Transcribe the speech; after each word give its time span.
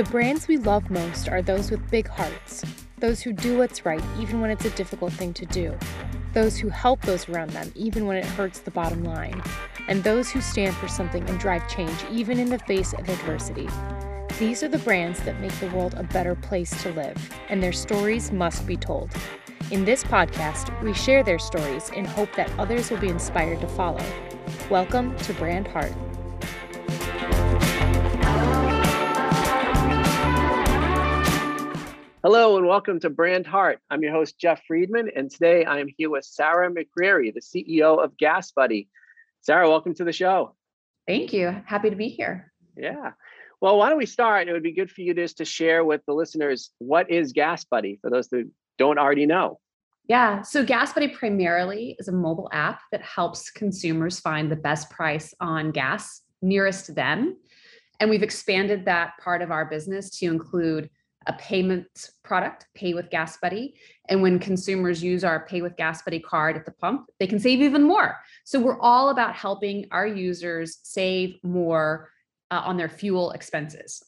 The 0.00 0.10
brands 0.10 0.48
we 0.48 0.56
love 0.56 0.90
most 0.90 1.28
are 1.28 1.42
those 1.42 1.70
with 1.70 1.90
big 1.90 2.08
hearts, 2.08 2.64
those 3.00 3.20
who 3.20 3.34
do 3.34 3.58
what's 3.58 3.84
right 3.84 4.02
even 4.18 4.40
when 4.40 4.50
it's 4.50 4.64
a 4.64 4.70
difficult 4.70 5.12
thing 5.12 5.34
to 5.34 5.44
do, 5.44 5.76
those 6.32 6.56
who 6.56 6.70
help 6.70 7.02
those 7.02 7.28
around 7.28 7.50
them 7.50 7.70
even 7.74 8.06
when 8.06 8.16
it 8.16 8.24
hurts 8.24 8.60
the 8.60 8.70
bottom 8.70 9.04
line, 9.04 9.42
and 9.88 10.02
those 10.02 10.30
who 10.30 10.40
stand 10.40 10.74
for 10.76 10.88
something 10.88 11.28
and 11.28 11.38
drive 11.38 11.68
change 11.68 12.02
even 12.10 12.38
in 12.38 12.48
the 12.48 12.60
face 12.60 12.94
of 12.94 13.10
adversity. 13.10 13.68
These 14.38 14.62
are 14.62 14.68
the 14.68 14.78
brands 14.78 15.20
that 15.24 15.38
make 15.38 15.52
the 15.60 15.68
world 15.68 15.92
a 15.98 16.02
better 16.02 16.34
place 16.34 16.70
to 16.82 16.94
live, 16.94 17.18
and 17.50 17.62
their 17.62 17.70
stories 17.70 18.32
must 18.32 18.66
be 18.66 18.78
told. 18.78 19.10
In 19.70 19.84
this 19.84 20.02
podcast, 20.02 20.82
we 20.82 20.94
share 20.94 21.22
their 21.22 21.38
stories 21.38 21.90
in 21.90 22.06
hope 22.06 22.34
that 22.36 22.50
others 22.58 22.90
will 22.90 23.00
be 23.00 23.08
inspired 23.08 23.60
to 23.60 23.68
follow. 23.68 24.02
Welcome 24.70 25.14
to 25.18 25.34
Brand 25.34 25.68
Heart. 25.68 25.92
Hello 32.22 32.58
and 32.58 32.66
welcome 32.66 33.00
to 33.00 33.08
Brand 33.08 33.46
Heart. 33.46 33.78
I'm 33.88 34.02
your 34.02 34.12
host, 34.12 34.38
Jeff 34.38 34.60
Freedman, 34.68 35.10
and 35.16 35.30
today 35.30 35.64
I 35.64 35.78
am 35.78 35.88
here 35.96 36.10
with 36.10 36.26
Sarah 36.26 36.70
McCreary, 36.70 37.32
the 37.32 37.40
CEO 37.40 38.04
of 38.04 38.14
Gas 38.18 38.52
Buddy. 38.52 38.90
Sarah, 39.40 39.70
welcome 39.70 39.94
to 39.94 40.04
the 40.04 40.12
show. 40.12 40.54
Thank 41.08 41.32
you. 41.32 41.62
Happy 41.64 41.88
to 41.88 41.96
be 41.96 42.08
here. 42.08 42.52
Yeah. 42.76 43.12
Well, 43.62 43.78
why 43.78 43.88
don't 43.88 43.96
we 43.96 44.04
start? 44.04 44.48
It 44.48 44.52
would 44.52 44.62
be 44.62 44.74
good 44.74 44.90
for 44.90 45.00
you 45.00 45.14
just 45.14 45.38
to 45.38 45.46
share 45.46 45.82
with 45.82 46.02
the 46.06 46.12
listeners 46.12 46.72
what 46.76 47.10
is 47.10 47.32
Gas 47.32 47.64
Buddy 47.64 47.98
for 48.02 48.10
those 48.10 48.28
that 48.28 48.46
don't 48.76 48.98
already 48.98 49.24
know. 49.24 49.58
Yeah. 50.06 50.42
So 50.42 50.62
Gas 50.62 50.92
Buddy 50.92 51.08
primarily 51.08 51.96
is 51.98 52.08
a 52.08 52.12
mobile 52.12 52.50
app 52.52 52.82
that 52.92 53.00
helps 53.00 53.50
consumers 53.50 54.20
find 54.20 54.52
the 54.52 54.56
best 54.56 54.90
price 54.90 55.32
on 55.40 55.70
gas 55.70 56.20
nearest 56.42 56.84
to 56.86 56.92
them. 56.92 57.38
And 57.98 58.10
we've 58.10 58.22
expanded 58.22 58.84
that 58.84 59.12
part 59.22 59.40
of 59.40 59.50
our 59.50 59.64
business 59.64 60.10
to 60.18 60.26
include 60.26 60.90
a 61.26 61.32
payment 61.34 62.10
product, 62.22 62.66
Pay 62.74 62.94
with 62.94 63.10
Gas 63.10 63.36
Buddy. 63.36 63.74
And 64.08 64.22
when 64.22 64.38
consumers 64.38 65.02
use 65.02 65.22
our 65.22 65.46
Pay 65.46 65.62
with 65.62 65.76
Gas 65.76 66.02
Buddy 66.02 66.20
card 66.20 66.56
at 66.56 66.64
the 66.64 66.72
pump, 66.72 67.10
they 67.18 67.26
can 67.26 67.38
save 67.38 67.60
even 67.60 67.82
more. 67.82 68.16
So 68.44 68.58
we're 68.58 68.80
all 68.80 69.10
about 69.10 69.34
helping 69.34 69.86
our 69.90 70.06
users 70.06 70.78
save 70.82 71.36
more 71.42 72.10
uh, 72.50 72.62
on 72.64 72.76
their 72.76 72.88
fuel 72.88 73.32
expenses. 73.32 74.02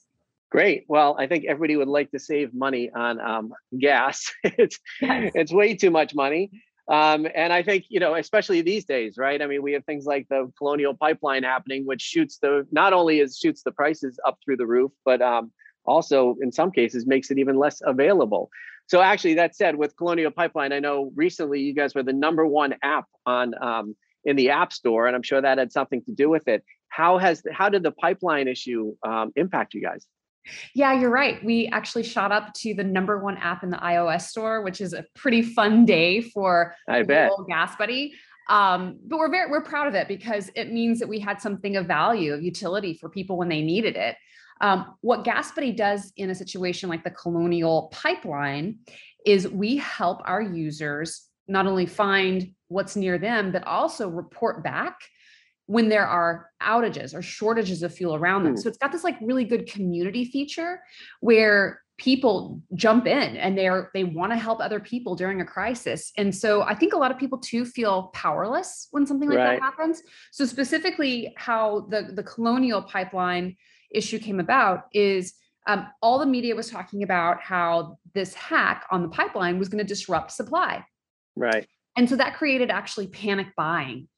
Great. 0.50 0.84
Well, 0.88 1.16
I 1.18 1.27
think 1.27 1.44
everybody 1.46 1.77
would 1.77 1.88
like 1.88 2.10
to 2.10 2.18
save 2.18 2.52
money 2.52 2.90
on 2.94 3.20
um, 3.20 3.55
gas. 3.78 4.30
it's 4.44 4.78
yes. 5.00 5.33
it's 5.34 5.52
way 5.52 5.74
too 5.74 5.90
much 5.90 6.14
money. 6.14 6.50
Um, 6.88 7.27
and 7.34 7.52
I 7.52 7.62
think 7.62 7.84
you 7.88 8.00
know, 8.00 8.16
especially 8.16 8.60
these 8.60 8.84
days, 8.84 9.16
right? 9.16 9.40
I 9.40 9.46
mean, 9.46 9.62
we 9.62 9.72
have 9.72 9.84
things 9.86 10.05
like 10.05 10.28
the 10.28 10.52
Colonial 10.58 10.94
Pipeline 10.94 11.42
happening, 11.42 11.86
which 11.86 12.02
shoots 12.02 12.36
the 12.36 12.66
not 12.70 12.92
only 12.92 13.20
is 13.20 13.38
shoots 13.38 13.62
the 13.62 13.72
prices 13.72 14.20
up 14.27 14.38
through 14.44 14.58
the 14.58 14.66
roof, 14.66 14.90
but 15.06 15.22
um, 15.22 15.52
also 15.84 16.36
in 16.41 16.52
some 16.52 16.70
cases 16.70 17.06
makes 17.06 17.30
it 17.30 17.38
even 17.38 17.56
less 17.56 17.80
available. 17.84 18.50
So 18.88 19.00
actually, 19.00 19.34
that 19.34 19.56
said, 19.56 19.77
with 19.77 19.97
Colonial 19.97 20.30
Pipeline, 20.30 20.72
I 20.72 20.80
know 20.80 21.12
recently 21.14 21.61
you 21.61 21.74
guys 21.74 21.94
were 21.94 22.02
the 22.02 22.12
number 22.12 22.47
one 22.47 22.74
app 22.83 23.06
on 23.27 23.55
um, 23.62 23.97
in 24.24 24.36
the 24.36 24.50
App 24.50 24.72
Store, 24.72 25.06
and 25.06 25.16
I'm 25.16 25.22
sure 25.22 25.41
that 25.41 25.58
had 25.58 25.72
something 25.72 26.02
to 26.05 26.12
do 26.12 26.28
with 26.28 26.48
it. 26.48 26.64
How 26.89 27.19
has 27.19 27.42
how 27.52 27.69
did 27.69 27.83
the 27.83 27.92
pipeline 27.92 28.48
issue 28.48 28.94
um, 29.06 29.33
impact 29.36 29.74
you 29.74 29.83
guys? 29.83 30.06
Yeah, 30.74 30.92
you're 30.92 31.11
right. 31.11 31.42
We 31.44 31.69
actually 31.69 32.02
shot 32.02 32.33
up 32.33 32.52
to 32.55 32.74
the 32.74 32.84
number 32.84 33.19
one 33.19 33.36
app 33.39 33.62
in 33.62 33.70
the 33.70 33.77
iOS 33.77 34.22
store, 34.22 34.62
which 34.62 34.80
is 34.80 34.92
a 34.92 35.05
pretty 35.14 35.42
fun 35.42 35.86
day 35.86 36.20
for 36.20 36.74
I 36.89 37.02
bet. 37.02 37.30
Gas 37.48 37.77
Buddy. 37.77 38.12
Um, 38.48 38.98
but 39.06 39.19
we're 39.19 39.30
very 39.30 39.50
we're 39.50 39.62
proud 39.62 39.86
of 39.86 39.94
it 39.94 40.08
because 40.08 40.50
it 40.56 40.72
means 40.72 40.98
that 40.98 41.08
we 41.08 41.20
had 41.20 41.41
something 41.41 41.77
of 41.77 41.86
value, 41.86 42.34
of 42.34 42.42
utility 42.42 42.94
for 42.94 43.08
people 43.08 43.39
when 43.39 43.48
they 43.48 43.62
needed 43.62 43.96
it. 43.96 44.17
Um, 44.61 44.95
what 45.00 45.25
GasBuddy 45.25 45.77
does 45.77 46.12
in 46.17 46.31
a 46.31 46.34
situation 46.34 46.89
like 46.89 47.05
the 47.05 47.11
Colonial 47.11 47.89
Pipeline 47.92 48.78
is 49.27 49.48
we 49.48 49.77
help 49.77 50.20
our 50.25 50.42
users 50.42 51.29
not 51.48 51.67
only 51.67 51.86
find 51.86 52.52
what's 52.68 52.96
near 52.96 53.18
them, 53.18 53.52
but 53.52 53.67
also 53.67 54.08
report 54.08 54.63
back 54.63 54.96
when 55.67 55.89
there 55.89 56.07
are 56.07 56.51
outages 56.63 57.14
or 57.14 57.23
shortages 57.23 57.83
of 57.83 57.95
fuel 57.95 58.14
around 58.14 58.45
them. 58.45 58.55
Hmm. 58.55 58.61
So 58.61 58.68
it's 58.68 58.79
got 58.79 58.92
this 58.92 59.05
like 59.05 59.17
really 59.20 59.45
good 59.45 59.67
community 59.67 60.24
feature 60.24 60.80
where 61.20 61.83
people 62.02 62.61
jump 62.74 63.07
in 63.07 63.36
and 63.36 63.57
they're 63.57 63.89
they 63.95 64.02
want 64.02 64.33
to 64.33 64.36
help 64.36 64.58
other 64.58 64.80
people 64.80 65.14
during 65.14 65.40
a 65.40 65.45
crisis. 65.45 66.11
And 66.17 66.35
so 66.35 66.63
I 66.63 66.74
think 66.74 66.95
a 66.95 66.96
lot 66.96 67.13
of 67.13 67.18
people 67.18 67.39
too 67.39 67.64
feel 67.64 68.11
powerless 68.13 68.89
when 68.90 69.07
something 69.07 69.29
like 69.29 69.39
right. 69.39 69.61
that 69.61 69.63
happens. 69.63 70.02
So 70.33 70.45
specifically 70.45 71.33
how 71.36 71.86
the 71.90 72.11
the 72.13 72.24
colonial 72.24 72.83
pipeline 72.83 73.57
issue 73.92 74.18
came 74.18 74.40
about 74.40 74.86
is 74.92 75.35
um, 75.68 75.86
all 76.02 76.18
the 76.18 76.27
media 76.27 76.57
was 76.57 76.68
talking 76.68 77.05
about 77.05 77.40
how 77.40 77.98
this 78.14 78.34
hack 78.34 78.84
on 78.90 79.02
the 79.02 79.08
pipeline 79.08 79.61
was 79.61 79.69
going 79.69 79.79
to 79.79 79.86
disrupt 79.86 80.33
supply. 80.33 80.84
Right. 81.36 81.69
And 81.96 82.08
so 82.08 82.17
that 82.17 82.34
created 82.34 82.69
actually 82.69 83.07
panic 83.07 83.48
buying. 83.57 84.08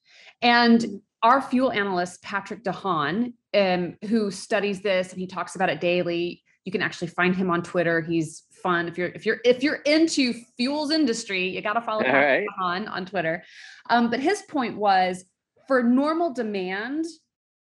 And 0.41 0.81
mm-hmm. 0.81 0.97
our 1.23 1.43
fuel 1.43 1.71
analyst, 1.71 2.23
Patrick 2.23 2.65
DeHaan, 2.65 3.35
um, 3.53 3.99
who 4.09 4.31
studies 4.31 4.81
this 4.81 5.13
and 5.13 5.21
he 5.21 5.27
talks 5.27 5.55
about 5.55 5.69
it 5.69 5.83
daily, 5.83 6.44
you 6.65 6.73
can 6.73 6.83
actually 6.83 7.09
find 7.09 7.35
him 7.35 7.51
on 7.51 7.63
Twitter. 7.63 8.01
He's 8.01 8.45
fun. 8.63 8.89
If 8.89 8.97
you're 8.97 9.09
if 9.09 9.27
you're 9.27 9.39
if 9.45 9.63
you're 9.63 9.77
into 9.87 10.33
fuels 10.57 10.91
industry, 10.91 11.49
you 11.49 11.61
got 11.61 11.75
to 11.75 11.81
follow 11.81 12.03
him 12.03 12.15
right. 12.15 12.47
DeHaan 12.59 12.91
on 12.91 13.07
Twitter. 13.07 13.45
Um, 13.91 14.11
but 14.11 14.21
his 14.21 14.43
point 14.43 14.77
was 14.77 15.25
for 15.67 15.83
normal 15.83 16.33
demand, 16.33 17.05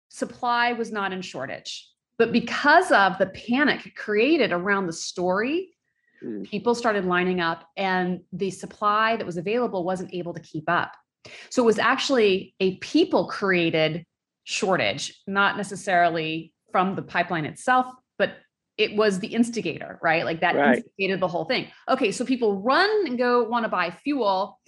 supply 0.09 0.73
was 0.73 0.91
not 0.91 1.13
in 1.13 1.23
shortage. 1.23 1.89
But 2.17 2.33
because 2.33 2.93
of 2.93 3.19
the 3.19 3.27
panic 3.27 3.95
created 3.97 4.53
around 4.53 4.87
the 4.87 4.93
story, 4.93 5.71
mm. 6.23 6.49
people 6.49 6.75
started 6.75 7.05
lining 7.05 7.41
up 7.41 7.69
and 7.77 8.21
the 8.33 8.51
supply 8.51 9.17
that 9.17 9.27
was 9.27 9.37
available 9.37 9.85
wasn't 9.85 10.15
able 10.15 10.33
to 10.33 10.41
keep 10.41 10.71
up. 10.71 10.93
So 11.51 11.63
it 11.63 11.67
was 11.67 11.79
actually 11.79 12.55
a 12.61 12.77
people 12.77 13.27
created 13.27 14.05
shortage, 14.45 15.21
not 15.27 15.57
necessarily 15.57 16.53
from 16.71 16.95
the 16.95 17.03
pipeline 17.03 17.47
itself, 17.47 17.87
it 18.77 18.97
was 18.97 19.21
the 19.21 19.29
instigator, 19.29 19.99
right? 20.03 20.25
Like 20.25 20.41
that 20.41 20.57
right. 20.57 20.79
instigated 20.79 21.21
the 21.21 21.29
whole 21.29 21.45
thing. 21.45 21.69
Okay, 21.89 22.11
so 22.11 22.25
people 22.25 22.61
run 22.61 23.07
and 23.07 23.17
go 23.17 23.45
want 23.45 23.65
to 23.65 23.69
buy 23.69 23.91
fuel 23.91 24.59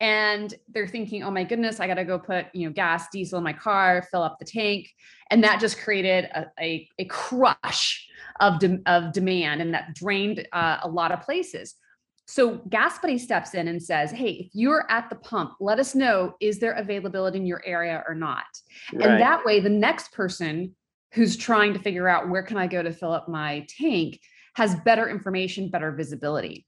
and 0.00 0.54
they're 0.68 0.88
thinking 0.88 1.22
oh 1.22 1.30
my 1.30 1.44
goodness 1.44 1.80
i 1.80 1.86
got 1.86 1.94
to 1.94 2.04
go 2.04 2.18
put 2.18 2.46
you 2.52 2.66
know 2.66 2.72
gas 2.72 3.08
diesel 3.10 3.38
in 3.38 3.44
my 3.44 3.52
car 3.52 4.06
fill 4.10 4.22
up 4.22 4.38
the 4.38 4.44
tank 4.44 4.88
and 5.30 5.42
that 5.44 5.60
just 5.60 5.78
created 5.78 6.24
a, 6.34 6.46
a, 6.60 6.88
a 6.98 7.04
crush 7.06 8.06
of, 8.40 8.58
de- 8.58 8.82
of 8.86 9.12
demand 9.12 9.62
and 9.62 9.72
that 9.72 9.94
drained 9.94 10.46
uh, 10.52 10.78
a 10.82 10.88
lot 10.88 11.12
of 11.12 11.20
places 11.20 11.76
so 12.26 12.56
gas 12.68 12.98
buddy 12.98 13.18
steps 13.18 13.54
in 13.54 13.68
and 13.68 13.82
says 13.82 14.10
hey 14.10 14.30
if 14.30 14.50
you're 14.52 14.84
at 14.90 15.08
the 15.10 15.16
pump 15.16 15.52
let 15.60 15.78
us 15.78 15.94
know 15.94 16.34
is 16.40 16.58
there 16.58 16.72
availability 16.72 17.38
in 17.38 17.46
your 17.46 17.62
area 17.64 18.02
or 18.08 18.14
not 18.14 18.44
right. 18.92 19.06
and 19.06 19.20
that 19.20 19.44
way 19.44 19.60
the 19.60 19.68
next 19.68 20.12
person 20.12 20.74
who's 21.14 21.36
trying 21.36 21.72
to 21.72 21.78
figure 21.78 22.08
out 22.08 22.28
where 22.28 22.42
can 22.42 22.56
i 22.56 22.66
go 22.66 22.82
to 22.82 22.92
fill 22.92 23.12
up 23.12 23.28
my 23.28 23.66
tank 23.78 24.20
has 24.54 24.74
better 24.84 25.08
information 25.08 25.70
better 25.70 25.92
visibility 25.92 26.66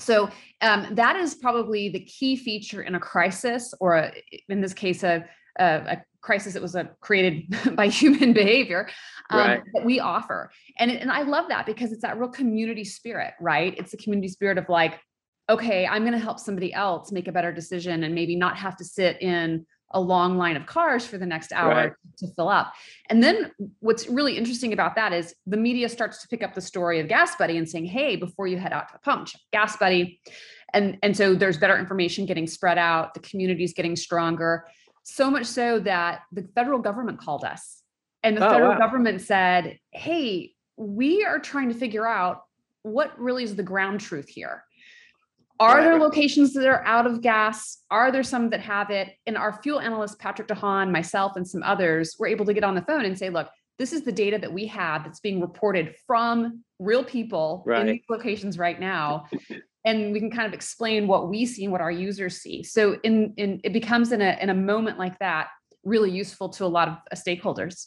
so 0.00 0.28
um, 0.60 0.94
that 0.94 1.16
is 1.16 1.34
probably 1.34 1.88
the 1.88 2.00
key 2.00 2.36
feature 2.36 2.82
in 2.82 2.94
a 2.94 3.00
crisis, 3.00 3.72
or 3.80 3.96
a, 3.96 4.12
in 4.48 4.60
this 4.60 4.74
case, 4.74 5.02
a, 5.02 5.24
a, 5.58 5.64
a 5.64 6.04
crisis 6.20 6.52
that 6.52 6.62
was 6.62 6.74
a, 6.74 6.90
created 7.00 7.54
by 7.76 7.88
human 7.88 8.32
behavior 8.32 8.88
um, 9.30 9.38
right. 9.38 9.62
that 9.74 9.84
we 9.84 10.00
offer. 10.00 10.50
And, 10.78 10.90
and 10.90 11.10
I 11.10 11.22
love 11.22 11.48
that 11.48 11.66
because 11.66 11.92
it's 11.92 12.02
that 12.02 12.18
real 12.18 12.28
community 12.28 12.84
spirit, 12.84 13.34
right? 13.40 13.74
It's 13.78 13.90
the 13.90 13.96
community 13.96 14.28
spirit 14.28 14.58
of 14.58 14.68
like, 14.68 15.00
okay, 15.48 15.86
I'm 15.86 16.02
going 16.02 16.12
to 16.12 16.18
help 16.18 16.40
somebody 16.40 16.74
else 16.74 17.12
make 17.12 17.28
a 17.28 17.32
better 17.32 17.52
decision 17.52 18.04
and 18.04 18.14
maybe 18.14 18.36
not 18.36 18.56
have 18.58 18.76
to 18.78 18.84
sit 18.84 19.22
in 19.22 19.64
a 19.96 20.00
long 20.00 20.36
line 20.36 20.56
of 20.56 20.66
cars 20.66 21.06
for 21.06 21.16
the 21.16 21.24
next 21.24 21.52
hour 21.52 21.70
right. 21.70 21.92
to 22.18 22.26
fill 22.34 22.50
up. 22.50 22.74
And 23.08 23.24
then 23.24 23.50
what's 23.80 24.06
really 24.08 24.36
interesting 24.36 24.74
about 24.74 24.94
that 24.96 25.14
is 25.14 25.34
the 25.46 25.56
media 25.56 25.88
starts 25.88 26.20
to 26.20 26.28
pick 26.28 26.42
up 26.42 26.54
the 26.54 26.60
story 26.60 27.00
of 27.00 27.08
Gas 27.08 27.34
Buddy 27.36 27.56
and 27.56 27.66
saying, 27.66 27.86
hey, 27.86 28.14
before 28.16 28.46
you 28.46 28.58
head 28.58 28.74
out 28.74 28.88
to 28.88 28.92
the 28.92 28.98
pump, 28.98 29.28
check 29.28 29.40
Gas 29.54 29.78
Buddy. 29.78 30.20
And, 30.74 30.98
and 31.02 31.16
so 31.16 31.34
there's 31.34 31.56
better 31.56 31.78
information 31.78 32.26
getting 32.26 32.46
spread 32.46 32.76
out, 32.76 33.14
the 33.14 33.20
community's 33.20 33.72
getting 33.72 33.96
stronger, 33.96 34.66
so 35.02 35.30
much 35.30 35.46
so 35.46 35.80
that 35.80 36.20
the 36.30 36.46
federal 36.54 36.78
government 36.78 37.18
called 37.18 37.44
us. 37.44 37.82
And 38.22 38.36
the 38.36 38.46
oh, 38.46 38.50
federal 38.50 38.72
wow. 38.72 38.78
government 38.78 39.22
said, 39.22 39.78
hey, 39.92 40.52
we 40.76 41.24
are 41.24 41.38
trying 41.38 41.68
to 41.68 41.74
figure 41.74 42.06
out 42.06 42.42
what 42.82 43.18
really 43.18 43.44
is 43.44 43.56
the 43.56 43.62
ground 43.62 44.00
truth 44.00 44.28
here. 44.28 44.62
Are 45.58 45.82
there 45.82 45.98
locations 45.98 46.52
that 46.54 46.66
are 46.66 46.84
out 46.84 47.06
of 47.06 47.20
gas? 47.22 47.78
Are 47.90 48.12
there 48.12 48.22
some 48.22 48.50
that 48.50 48.60
have 48.60 48.90
it? 48.90 49.14
And 49.26 49.36
our 49.36 49.52
fuel 49.62 49.80
analyst, 49.80 50.18
Patrick 50.18 50.48
DeHaan, 50.48 50.90
myself, 50.90 51.36
and 51.36 51.46
some 51.46 51.62
others 51.62 52.16
were 52.18 52.26
able 52.26 52.44
to 52.46 52.54
get 52.54 52.64
on 52.64 52.74
the 52.74 52.82
phone 52.82 53.04
and 53.04 53.18
say, 53.18 53.30
look, 53.30 53.48
this 53.78 53.92
is 53.92 54.02
the 54.02 54.12
data 54.12 54.38
that 54.38 54.52
we 54.52 54.66
have 54.66 55.04
that's 55.04 55.20
being 55.20 55.40
reported 55.40 55.94
from 56.06 56.62
real 56.78 57.04
people 57.04 57.62
right. 57.66 57.80
in 57.80 57.86
these 57.86 58.02
locations 58.08 58.58
right 58.58 58.80
now. 58.80 59.26
and 59.84 60.12
we 60.12 60.18
can 60.18 60.30
kind 60.30 60.46
of 60.46 60.52
explain 60.52 61.06
what 61.06 61.28
we 61.28 61.46
see 61.46 61.64
and 61.64 61.72
what 61.72 61.80
our 61.80 61.90
users 61.90 62.38
see. 62.38 62.62
So 62.62 62.98
in, 63.02 63.32
in 63.36 63.60
it 63.64 63.72
becomes 63.72 64.12
in 64.12 64.20
a 64.20 64.36
in 64.40 64.50
a 64.50 64.54
moment 64.54 64.98
like 64.98 65.18
that 65.20 65.48
really 65.84 66.10
useful 66.10 66.48
to 66.50 66.64
a 66.64 66.66
lot 66.66 66.88
of 66.88 66.94
uh, 67.12 67.14
stakeholders. 67.14 67.86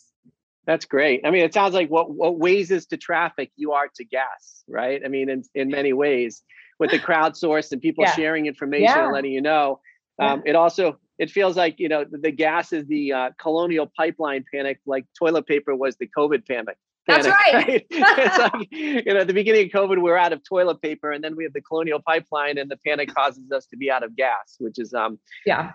That's 0.69 0.85
great. 0.85 1.21
I 1.25 1.31
mean, 1.31 1.41
it 1.41 1.51
sounds 1.51 1.73
like 1.73 1.89
what 1.89 2.11
what 2.11 2.37
Waze 2.37 2.87
to 2.89 2.95
traffic 2.95 3.49
you 3.55 3.71
are 3.71 3.87
to 3.95 4.05
gas, 4.05 4.63
right? 4.67 5.01
I 5.03 5.07
mean, 5.07 5.27
in 5.27 5.43
in 5.55 5.69
many 5.69 5.93
ways, 5.93 6.43
with 6.77 6.91
the 6.91 6.99
crowdsourced 6.99 7.71
and 7.71 7.81
people 7.81 8.03
yeah. 8.03 8.13
sharing 8.13 8.45
information 8.45 8.83
yeah. 8.83 9.05
and 9.05 9.11
letting 9.11 9.31
you 9.31 9.41
know. 9.41 9.79
Um, 10.19 10.43
yeah. 10.45 10.51
It 10.51 10.55
also 10.55 10.99
it 11.17 11.31
feels 11.31 11.57
like 11.57 11.79
you 11.79 11.89
know 11.89 12.05
the, 12.07 12.29
gas 12.29 12.71
is 12.71 12.85
the 12.85 13.11
uh, 13.11 13.29
colonial 13.39 13.91
pipeline 13.97 14.45
panic, 14.53 14.79
like 14.85 15.07
toilet 15.17 15.47
paper 15.47 15.75
was 15.75 15.97
the 15.97 16.07
COVID 16.15 16.47
panic. 16.47 16.77
That's 17.07 17.27
right. 17.27 17.53
right? 17.53 17.87
it's 17.89 18.37
like, 18.37 18.67
you 18.69 19.11
know, 19.11 19.21
at 19.21 19.27
the 19.27 19.33
beginning 19.33 19.65
of 19.65 19.71
COVID, 19.71 19.95
we 19.95 20.03
we're 20.03 20.17
out 20.17 20.33
of 20.33 20.43
toilet 20.47 20.83
paper, 20.83 21.11
and 21.11 21.23
then 21.23 21.35
we 21.35 21.45
have 21.45 21.53
the 21.53 21.61
colonial 21.61 21.99
pipeline, 21.99 22.59
and 22.59 22.69
the 22.69 22.77
panic 22.85 23.11
causes 23.11 23.51
us 23.51 23.65
to 23.71 23.75
be 23.75 23.89
out 23.89 24.03
of 24.03 24.15
gas, 24.15 24.57
which 24.59 24.77
is 24.77 24.93
um 24.93 25.17
yeah 25.47 25.71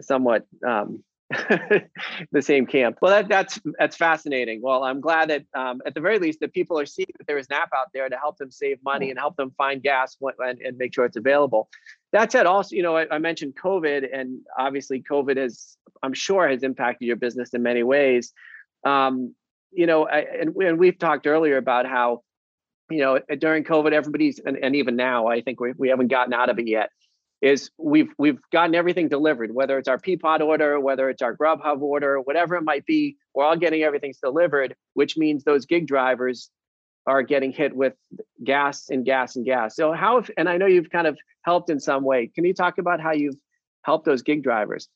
somewhat 0.00 0.46
um 0.66 1.04
the 2.32 2.40
same 2.40 2.66
camp. 2.66 2.96
Well, 3.02 3.10
that, 3.10 3.28
that's 3.28 3.60
that's 3.78 3.96
fascinating. 3.96 4.62
Well, 4.62 4.82
I'm 4.82 5.00
glad 5.00 5.28
that 5.28 5.44
um, 5.54 5.82
at 5.84 5.94
the 5.94 6.00
very 6.00 6.18
least 6.18 6.40
that 6.40 6.54
people 6.54 6.78
are 6.78 6.86
seeing 6.86 7.08
that 7.18 7.26
there 7.26 7.36
is 7.36 7.46
an 7.50 7.56
app 7.56 7.68
out 7.76 7.88
there 7.92 8.08
to 8.08 8.16
help 8.16 8.38
them 8.38 8.50
save 8.50 8.78
money 8.82 9.10
and 9.10 9.18
help 9.18 9.36
them 9.36 9.52
find 9.58 9.82
gas 9.82 10.16
when, 10.20 10.32
and, 10.38 10.58
and 10.60 10.78
make 10.78 10.94
sure 10.94 11.04
it's 11.04 11.18
available. 11.18 11.68
That 12.12 12.32
said, 12.32 12.46
also, 12.46 12.74
you 12.74 12.82
know, 12.82 12.96
I, 12.96 13.06
I, 13.10 13.18
mentioned 13.18 13.56
COVID, 13.62 14.08
and 14.10 14.40
obviously 14.58 15.02
COVID 15.02 15.36
has, 15.36 15.76
I'm 16.02 16.14
sure, 16.14 16.48
has 16.48 16.62
impacted 16.62 17.06
your 17.06 17.16
business 17.16 17.52
in 17.52 17.62
many 17.62 17.82
ways. 17.82 18.32
Um, 18.84 19.34
you 19.70 19.86
know, 19.86 20.08
I, 20.08 20.20
and, 20.20 20.56
and 20.56 20.78
we've 20.78 20.98
talked 20.98 21.26
earlier 21.26 21.58
about 21.58 21.84
how, 21.84 22.22
you 22.88 23.00
know, 23.00 23.20
during 23.38 23.64
COVID, 23.64 23.92
everybody's, 23.92 24.38
and, 24.38 24.56
and 24.56 24.74
even 24.76 24.96
now, 24.96 25.26
I 25.26 25.42
think 25.42 25.60
we, 25.60 25.74
we 25.76 25.90
haven't 25.90 26.08
gotten 26.08 26.32
out 26.32 26.48
of 26.48 26.58
it 26.58 26.66
yet 26.66 26.88
is 27.40 27.70
we've 27.78 28.12
we've 28.18 28.38
gotten 28.52 28.74
everything 28.74 29.08
delivered, 29.08 29.54
whether 29.54 29.78
it's 29.78 29.88
our 29.88 29.98
Peapod 29.98 30.40
order, 30.40 30.80
whether 30.80 31.08
it's 31.08 31.22
our 31.22 31.36
Grubhub 31.36 31.80
order, 31.80 32.20
whatever 32.20 32.56
it 32.56 32.62
might 32.62 32.84
be, 32.86 33.16
we're 33.34 33.44
all 33.44 33.56
getting 33.56 33.82
everything 33.82 34.12
delivered, 34.22 34.74
which 34.94 35.16
means 35.16 35.44
those 35.44 35.64
gig 35.66 35.86
drivers 35.86 36.50
are 37.06 37.22
getting 37.22 37.52
hit 37.52 37.74
with 37.74 37.94
gas 38.44 38.90
and 38.90 39.04
gas 39.04 39.36
and 39.36 39.44
gas. 39.44 39.76
So 39.76 39.92
how 39.92 40.22
and 40.36 40.48
I 40.48 40.56
know 40.56 40.66
you've 40.66 40.90
kind 40.90 41.06
of 41.06 41.18
helped 41.42 41.70
in 41.70 41.80
some 41.80 42.04
way. 42.04 42.30
Can 42.34 42.44
you 42.44 42.54
talk 42.54 42.78
about 42.78 43.00
how 43.00 43.12
you've 43.12 43.40
helped 43.82 44.04
those 44.04 44.22
gig 44.22 44.42
drivers? 44.42 44.88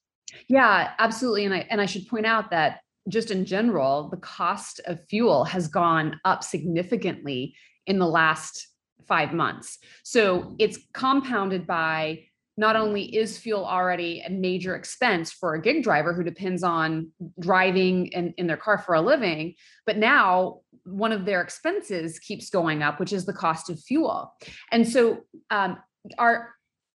Yeah, 0.48 0.92
absolutely. 0.98 1.44
And 1.44 1.54
I 1.54 1.66
and 1.70 1.80
I 1.80 1.86
should 1.86 2.08
point 2.08 2.26
out 2.26 2.50
that 2.50 2.80
just 3.08 3.30
in 3.30 3.44
general, 3.44 4.08
the 4.08 4.16
cost 4.16 4.80
of 4.86 5.00
fuel 5.08 5.44
has 5.44 5.68
gone 5.68 6.20
up 6.24 6.44
significantly 6.44 7.54
in 7.86 7.98
the 7.98 8.06
last 8.06 8.68
five 9.06 9.32
months. 9.32 9.78
So 10.04 10.54
it's 10.58 10.78
compounded 10.92 11.66
by 11.66 12.24
not 12.56 12.76
only 12.76 13.04
is 13.16 13.38
fuel 13.38 13.64
already 13.64 14.22
a 14.26 14.30
major 14.30 14.76
expense 14.76 15.32
for 15.32 15.54
a 15.54 15.62
gig 15.62 15.82
driver 15.82 16.12
who 16.12 16.22
depends 16.22 16.62
on 16.62 17.10
driving 17.40 18.06
in, 18.08 18.34
in 18.36 18.46
their 18.46 18.56
car 18.56 18.78
for 18.78 18.94
a 18.94 19.00
living, 19.00 19.54
but 19.86 19.96
now 19.96 20.60
one 20.84 21.12
of 21.12 21.24
their 21.24 21.40
expenses 21.40 22.18
keeps 22.18 22.50
going 22.50 22.82
up, 22.82 23.00
which 23.00 23.12
is 23.12 23.24
the 23.24 23.32
cost 23.32 23.70
of 23.70 23.80
fuel. 23.80 24.34
And 24.70 24.86
so 24.86 25.20
um, 25.50 25.78
our 26.18 26.50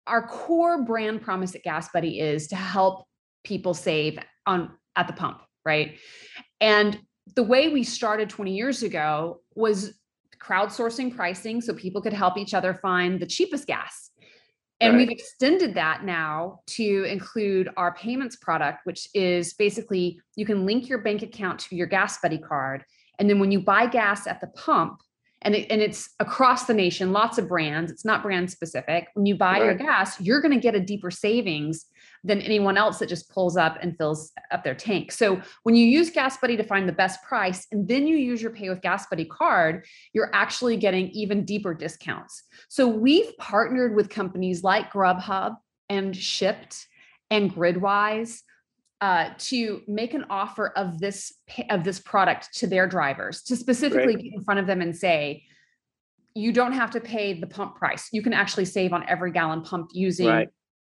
our 0.06 0.26
core 0.26 0.84
brand 0.84 1.20
promise 1.22 1.54
at 1.54 1.64
Gas 1.64 1.88
Buddy 1.92 2.20
is 2.20 2.46
to 2.48 2.56
help 2.56 3.06
people 3.42 3.74
save 3.74 4.18
on 4.46 4.70
at 4.94 5.06
the 5.06 5.12
pump, 5.12 5.42
right? 5.64 5.98
And 6.60 6.98
the 7.34 7.42
way 7.42 7.68
we 7.68 7.82
started 7.82 8.30
20 8.30 8.54
years 8.54 8.82
ago 8.82 9.40
was 9.54 9.98
crowdsourcing 10.38 11.14
pricing 11.16 11.60
so 11.60 11.74
people 11.74 12.00
could 12.00 12.12
help 12.12 12.38
each 12.38 12.54
other 12.54 12.74
find 12.74 13.18
the 13.18 13.26
cheapest 13.26 13.66
gas. 13.66 14.10
And 14.80 14.92
right. 14.92 14.98
we've 14.98 15.10
extended 15.10 15.74
that 15.74 16.04
now 16.04 16.60
to 16.68 17.04
include 17.04 17.70
our 17.76 17.94
payments 17.94 18.36
product, 18.36 18.84
which 18.84 19.08
is 19.14 19.54
basically 19.54 20.20
you 20.36 20.44
can 20.44 20.66
link 20.66 20.88
your 20.88 20.98
bank 20.98 21.22
account 21.22 21.60
to 21.60 21.76
your 21.76 21.86
Gas 21.86 22.18
Buddy 22.18 22.38
card. 22.38 22.84
And 23.18 23.30
then 23.30 23.38
when 23.38 23.50
you 23.50 23.60
buy 23.60 23.86
gas 23.86 24.26
at 24.26 24.40
the 24.40 24.48
pump, 24.48 25.00
and, 25.42 25.54
it, 25.54 25.70
and 25.70 25.80
it's 25.80 26.10
across 26.18 26.64
the 26.64 26.74
nation, 26.74 27.12
lots 27.12 27.38
of 27.38 27.48
brands, 27.48 27.90
it's 27.92 28.04
not 28.04 28.22
brand 28.22 28.50
specific. 28.50 29.08
When 29.14 29.26
you 29.26 29.36
buy 29.36 29.60
right. 29.60 29.64
your 29.64 29.74
gas, 29.74 30.20
you're 30.20 30.40
going 30.40 30.54
to 30.54 30.60
get 30.60 30.74
a 30.74 30.80
deeper 30.80 31.10
savings 31.10 31.86
than 32.24 32.40
anyone 32.40 32.76
else 32.76 32.98
that 32.98 33.08
just 33.08 33.30
pulls 33.30 33.56
up 33.56 33.78
and 33.80 33.96
fills 33.96 34.32
up 34.50 34.64
their 34.64 34.74
tank. 34.74 35.12
So 35.12 35.40
when 35.62 35.76
you 35.76 35.86
use 35.86 36.10
Gas 36.10 36.38
Buddy 36.38 36.56
to 36.56 36.64
find 36.64 36.88
the 36.88 36.92
best 36.92 37.22
price 37.22 37.66
and 37.70 37.86
then 37.86 38.06
you 38.06 38.16
use 38.16 38.42
your 38.42 38.50
Pay 38.50 38.68
with 38.68 38.82
Gas 38.82 39.06
Buddy 39.06 39.24
card, 39.24 39.86
you're 40.12 40.30
actually 40.34 40.76
getting 40.76 41.08
even 41.10 41.44
deeper 41.44 41.74
discounts. 41.74 42.42
So 42.68 42.88
we've 42.88 43.36
partnered 43.38 43.94
with 43.94 44.10
companies 44.10 44.64
like 44.64 44.92
Grubhub 44.92 45.56
and 45.88 46.14
Shipt 46.14 46.86
and 47.30 47.54
Gridwise 47.54 48.42
uh, 49.00 49.30
to 49.38 49.82
make 49.86 50.14
an 50.14 50.24
offer 50.30 50.68
of 50.76 50.98
this 50.98 51.32
of 51.70 51.84
this 51.84 52.00
product 52.00 52.54
to 52.54 52.66
their 52.66 52.86
drivers 52.86 53.42
to 53.42 53.56
specifically 53.56 54.14
get 54.14 54.32
in 54.32 54.42
front 54.42 54.58
of 54.58 54.66
them 54.66 54.80
and 54.80 54.96
say 54.96 55.44
you 56.34 56.52
don't 56.52 56.72
have 56.72 56.90
to 56.90 57.00
pay 57.00 57.38
the 57.38 57.46
pump 57.46 57.76
price 57.76 58.08
you 58.12 58.22
can 58.22 58.32
actually 58.32 58.64
save 58.64 58.92
on 58.92 59.04
every 59.06 59.30
gallon 59.30 59.62
pumped 59.62 59.94
using 59.94 60.26
right. 60.26 60.48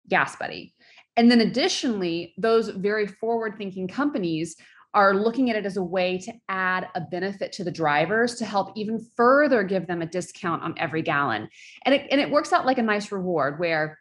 gas 0.09 0.37
buddy 0.37 0.75
and 1.17 1.31
then 1.31 1.41
additionally, 1.41 2.35
those 2.39 2.69
very 2.69 3.07
forward 3.07 3.57
thinking 3.57 3.87
companies 3.87 4.57
are 4.93 5.15
looking 5.15 5.51
at 5.51 5.57
it 5.57 5.67
as 5.67 5.77
a 5.77 5.83
way 5.83 6.19
to 6.19 6.33
add 6.49 6.89
a 6.95 7.01
benefit 7.01 7.53
to 7.53 7.65
the 7.65 7.71
drivers 7.71 8.37
to 8.37 8.45
help 8.45 8.73
even 8.77 9.05
further 9.17 9.65
give 9.65 9.87
them 9.87 10.03
a 10.03 10.07
discount 10.07 10.63
on 10.63 10.75
every 10.79 11.03
gallon. 11.03 11.49
And 11.85 11.95
it, 11.95 12.07
and 12.11 12.21
it 12.21 12.31
works 12.31 12.53
out 12.53 12.65
like 12.65 12.79
a 12.79 12.83
nice 12.83 13.11
reward 13.11 13.59
where 13.59 13.99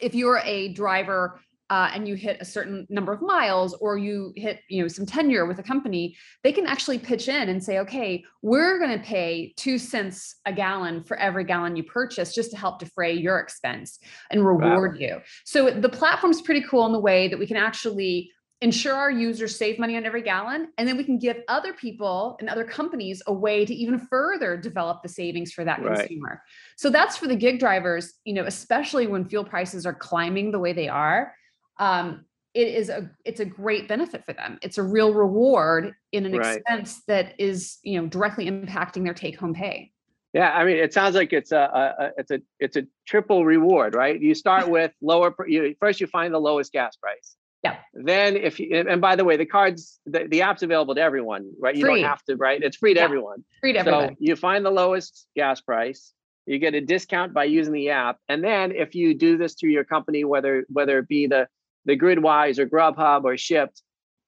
if 0.00 0.14
you're 0.14 0.40
a 0.44 0.72
driver 0.72 1.40
uh, 1.70 1.88
and 1.94 2.06
you 2.06 2.16
hit 2.16 2.36
a 2.40 2.44
certain 2.44 2.84
number 2.90 3.12
of 3.12 3.22
miles 3.22 3.74
or 3.74 3.96
you 3.96 4.32
hit 4.36 4.60
you 4.68 4.82
know 4.82 4.88
some 4.88 5.06
tenure 5.06 5.46
with 5.46 5.58
a 5.58 5.62
company 5.62 6.16
they 6.42 6.52
can 6.52 6.66
actually 6.66 6.98
pitch 6.98 7.28
in 7.28 7.48
and 7.48 7.62
say 7.62 7.78
okay 7.78 8.22
we're 8.42 8.78
going 8.78 8.90
to 8.90 9.04
pay 9.04 9.54
two 9.56 9.78
cents 9.78 10.36
a 10.46 10.52
gallon 10.52 11.02
for 11.02 11.16
every 11.16 11.44
gallon 11.44 11.76
you 11.76 11.84
purchase 11.84 12.34
just 12.34 12.50
to 12.50 12.56
help 12.56 12.80
defray 12.80 13.12
your 13.12 13.38
expense 13.38 14.00
and 14.30 14.44
reward 14.44 14.94
wow. 14.94 14.98
you 15.00 15.20
so 15.44 15.70
the 15.70 15.88
platform's 15.88 16.42
pretty 16.42 16.62
cool 16.62 16.84
in 16.86 16.92
the 16.92 17.00
way 17.00 17.28
that 17.28 17.38
we 17.38 17.46
can 17.46 17.56
actually 17.56 18.30
ensure 18.62 18.94
our 18.94 19.10
users 19.10 19.56
save 19.56 19.78
money 19.78 19.96
on 19.96 20.04
every 20.04 20.20
gallon 20.20 20.68
and 20.76 20.86
then 20.86 20.96
we 20.96 21.04
can 21.04 21.18
give 21.18 21.38
other 21.48 21.72
people 21.72 22.36
and 22.40 22.48
other 22.50 22.64
companies 22.64 23.22
a 23.26 23.32
way 23.32 23.64
to 23.64 23.72
even 23.72 23.98
further 23.98 24.54
develop 24.56 25.02
the 25.02 25.08
savings 25.08 25.50
for 25.50 25.64
that 25.64 25.82
right. 25.82 26.00
consumer 26.00 26.42
so 26.76 26.90
that's 26.90 27.16
for 27.16 27.26
the 27.26 27.36
gig 27.36 27.58
drivers 27.58 28.14
you 28.24 28.34
know 28.34 28.44
especially 28.44 29.06
when 29.06 29.24
fuel 29.24 29.44
prices 29.44 29.86
are 29.86 29.94
climbing 29.94 30.50
the 30.50 30.58
way 30.58 30.74
they 30.74 30.88
are 30.88 31.32
um, 31.80 32.24
it 32.54 32.68
is 32.68 32.88
a 32.88 33.10
it's 33.24 33.40
a 33.40 33.44
great 33.44 33.88
benefit 33.88 34.24
for 34.24 34.32
them. 34.32 34.58
It's 34.62 34.78
a 34.78 34.82
real 34.82 35.12
reward 35.12 35.94
in 36.12 36.26
an 36.26 36.32
right. 36.32 36.56
expense 36.56 37.02
that 37.06 37.34
is 37.38 37.78
you 37.82 38.00
know 38.00 38.08
directly 38.08 38.46
impacting 38.50 39.04
their 39.04 39.14
take 39.14 39.38
home 39.38 39.54
pay. 39.54 39.92
Yeah, 40.32 40.52
I 40.52 40.64
mean, 40.64 40.76
it 40.76 40.92
sounds 40.92 41.16
like 41.16 41.32
it's 41.32 41.50
a, 41.50 41.58
a, 41.58 42.10
it's 42.18 42.30
a 42.30 42.40
it's 42.60 42.76
a 42.76 42.86
triple 43.06 43.44
reward, 43.44 43.94
right? 43.94 44.20
You 44.20 44.34
start 44.34 44.68
with 44.68 44.92
lower. 45.02 45.34
You, 45.46 45.74
first, 45.80 46.00
you 46.00 46.06
find 46.06 46.32
the 46.32 46.38
lowest 46.38 46.72
gas 46.72 46.96
price. 46.96 47.36
Yeah. 47.64 47.76
Then, 47.94 48.36
if 48.36 48.58
you 48.58 48.74
and 48.74 49.00
by 49.00 49.16
the 49.16 49.24
way, 49.24 49.36
the 49.36 49.46
cards, 49.46 50.00
the, 50.06 50.26
the 50.28 50.42
app's 50.42 50.62
available 50.62 50.94
to 50.94 51.00
everyone, 51.00 51.52
right? 51.60 51.74
You 51.74 51.84
free. 51.84 52.00
don't 52.00 52.08
have 52.08 52.22
to, 52.24 52.36
right? 52.36 52.62
It's 52.62 52.76
free 52.76 52.94
to 52.94 53.00
yeah. 53.00 53.04
everyone. 53.04 53.44
Free 53.60 53.72
to 53.72 53.80
everyone. 53.80 54.08
So 54.10 54.16
you 54.18 54.36
find 54.36 54.64
the 54.64 54.70
lowest 54.70 55.26
gas 55.36 55.60
price. 55.60 56.12
You 56.46 56.58
get 56.58 56.74
a 56.74 56.80
discount 56.80 57.34
by 57.34 57.44
using 57.44 57.72
the 57.72 57.90
app, 57.90 58.18
and 58.28 58.42
then 58.42 58.72
if 58.72 58.94
you 58.94 59.14
do 59.14 59.36
this 59.36 59.54
through 59.54 59.70
your 59.70 59.84
company, 59.84 60.24
whether 60.24 60.64
whether 60.68 60.98
it 60.98 61.08
be 61.08 61.26
the 61.26 61.48
the 61.84 61.96
Gridwise 61.96 62.58
or 62.58 62.66
Grubhub 62.66 63.24
or 63.24 63.36
Shipt, 63.36 63.82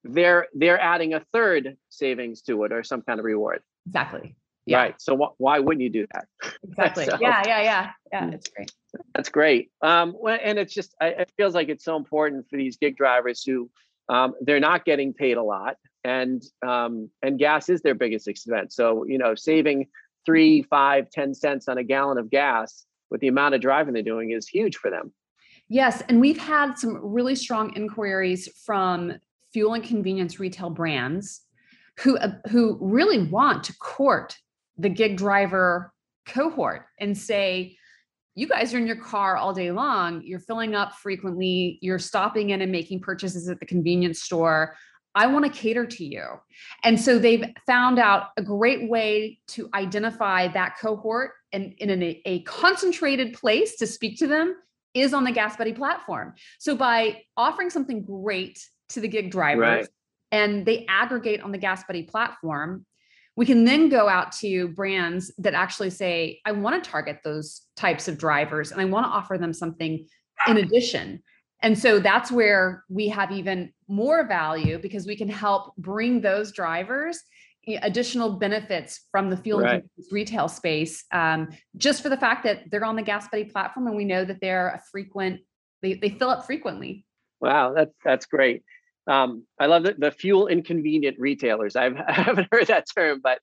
they're 0.04 0.46
they're 0.54 0.80
adding 0.80 1.14
a 1.14 1.20
third 1.32 1.76
savings 1.88 2.42
to 2.42 2.64
it 2.64 2.72
or 2.72 2.82
some 2.82 3.02
kind 3.02 3.18
of 3.18 3.24
reward. 3.24 3.62
Exactly. 3.86 4.36
Yeah. 4.66 4.78
Right. 4.78 4.94
So 4.98 5.16
wh- 5.16 5.40
why 5.40 5.58
wouldn't 5.58 5.82
you 5.82 5.90
do 5.90 6.06
that? 6.12 6.26
Exactly. 6.62 7.04
so, 7.10 7.18
yeah. 7.20 7.42
Yeah. 7.46 7.62
Yeah. 7.62 7.90
Yeah. 8.12 8.30
It's 8.30 8.48
great. 8.48 8.72
That's 9.14 9.28
great. 9.28 9.70
Um, 9.82 10.16
and 10.26 10.58
it's 10.58 10.74
just 10.74 10.94
I, 11.00 11.08
it 11.08 11.32
feels 11.36 11.54
like 11.54 11.68
it's 11.68 11.84
so 11.84 11.96
important 11.96 12.48
for 12.48 12.56
these 12.56 12.76
gig 12.76 12.96
drivers 12.96 13.42
who 13.42 13.70
um, 14.08 14.34
they're 14.40 14.60
not 14.60 14.84
getting 14.84 15.14
paid 15.14 15.36
a 15.36 15.42
lot, 15.42 15.76
and 16.04 16.42
um, 16.66 17.08
and 17.22 17.38
gas 17.38 17.68
is 17.68 17.80
their 17.82 17.94
biggest 17.94 18.28
expense. 18.28 18.76
So 18.76 19.04
you 19.04 19.18
know, 19.18 19.34
saving 19.34 19.86
three, 20.26 20.62
five, 20.62 21.10
ten 21.10 21.34
cents 21.34 21.68
on 21.68 21.78
a 21.78 21.84
gallon 21.84 22.18
of 22.18 22.30
gas 22.30 22.84
with 23.10 23.20
the 23.20 23.28
amount 23.28 23.54
of 23.54 23.60
driving 23.60 23.94
they're 23.94 24.02
doing 24.02 24.30
is 24.30 24.46
huge 24.48 24.76
for 24.76 24.90
them. 24.90 25.12
Yes, 25.72 26.02
and 26.10 26.20
we've 26.20 26.36
had 26.36 26.74
some 26.74 26.98
really 27.02 27.34
strong 27.34 27.74
inquiries 27.76 28.46
from 28.66 29.14
fuel 29.54 29.72
and 29.72 29.82
convenience 29.82 30.38
retail 30.38 30.68
brands 30.68 31.46
who 32.00 32.18
uh, 32.18 32.32
who 32.50 32.76
really 32.78 33.22
want 33.22 33.64
to 33.64 33.76
court 33.78 34.36
the 34.76 34.90
gig 34.90 35.16
driver 35.16 35.90
cohort 36.26 36.88
and 37.00 37.16
say 37.16 37.74
you 38.34 38.46
guys 38.46 38.74
are 38.74 38.78
in 38.78 38.86
your 38.86 39.00
car 39.00 39.38
all 39.38 39.54
day 39.54 39.72
long. 39.72 40.20
You're 40.22 40.40
filling 40.40 40.74
up 40.74 40.92
frequently. 40.96 41.78
You're 41.80 41.98
stopping 41.98 42.50
in 42.50 42.60
and 42.60 42.70
making 42.70 43.00
purchases 43.00 43.48
at 43.48 43.58
the 43.58 43.64
convenience 43.64 44.20
store. 44.20 44.76
I 45.14 45.26
want 45.26 45.46
to 45.46 45.50
cater 45.50 45.86
to 45.86 46.04
you. 46.04 46.26
And 46.84 47.00
so 47.00 47.18
they've 47.18 47.46
found 47.66 47.98
out 47.98 48.26
a 48.36 48.42
great 48.42 48.90
way 48.90 49.38
to 49.48 49.70
identify 49.72 50.48
that 50.48 50.76
cohort 50.78 51.30
and 51.50 51.72
in 51.78 51.88
an, 51.88 52.02
a 52.26 52.42
concentrated 52.42 53.32
place 53.32 53.76
to 53.76 53.86
speak 53.86 54.18
to 54.18 54.26
them 54.26 54.54
is 54.94 55.14
on 55.14 55.24
the 55.24 55.32
Gas 55.32 55.56
Buddy 55.56 55.72
platform. 55.72 56.34
So 56.58 56.76
by 56.76 57.22
offering 57.36 57.70
something 57.70 58.04
great 58.04 58.58
to 58.90 59.00
the 59.00 59.08
gig 59.08 59.30
drivers, 59.30 59.60
right. 59.62 59.88
and 60.30 60.66
they 60.66 60.86
aggregate 60.88 61.40
on 61.42 61.52
the 61.52 61.58
gas 61.58 61.84
buddy 61.84 62.02
platform 62.02 62.84
we 63.36 63.46
can 63.46 63.64
then 63.64 63.88
go 63.88 64.08
out 64.08 64.32
to 64.32 64.68
brands 64.68 65.32
that 65.38 65.54
actually 65.54 65.90
say 65.90 66.40
i 66.44 66.52
want 66.52 66.82
to 66.82 66.90
target 66.90 67.18
those 67.24 67.62
types 67.76 68.08
of 68.08 68.18
drivers 68.18 68.72
and 68.72 68.80
i 68.80 68.84
want 68.84 69.06
to 69.06 69.10
offer 69.10 69.38
them 69.38 69.52
something 69.52 70.06
in 70.48 70.56
addition 70.58 71.22
and 71.62 71.78
so 71.78 72.00
that's 72.00 72.32
where 72.32 72.84
we 72.88 73.08
have 73.08 73.30
even 73.30 73.72
more 73.88 74.26
value 74.26 74.78
because 74.78 75.06
we 75.06 75.16
can 75.16 75.28
help 75.28 75.74
bring 75.76 76.20
those 76.20 76.52
drivers 76.52 77.20
additional 77.66 78.32
benefits 78.32 79.06
from 79.10 79.30
the 79.30 79.36
fuel 79.36 79.60
right. 79.60 79.84
retail 80.10 80.48
space 80.48 81.04
um, 81.12 81.48
just 81.76 82.02
for 82.02 82.08
the 82.08 82.16
fact 82.16 82.44
that 82.44 82.70
they're 82.70 82.84
on 82.84 82.96
the 82.96 83.02
gas 83.02 83.28
buddy 83.28 83.44
platform 83.44 83.86
and 83.86 83.96
we 83.96 84.04
know 84.04 84.24
that 84.24 84.40
they're 84.40 84.68
a 84.68 84.82
frequent 84.90 85.40
they, 85.80 85.94
they 85.94 86.10
fill 86.10 86.30
up 86.30 86.46
frequently. 86.46 87.04
Wow 87.40 87.72
that's 87.74 87.94
that's 88.04 88.26
great. 88.26 88.62
Um, 89.08 89.44
i 89.58 89.66
love 89.66 89.82
the, 89.82 89.94
the 89.98 90.10
fuel 90.10 90.48
inconvenient 90.48 91.18
retailers. 91.18 91.76
I've, 91.76 91.96
i 92.08 92.12
haven't 92.12 92.48
heard 92.52 92.66
that 92.66 92.86
term 92.94 93.20
but 93.22 93.38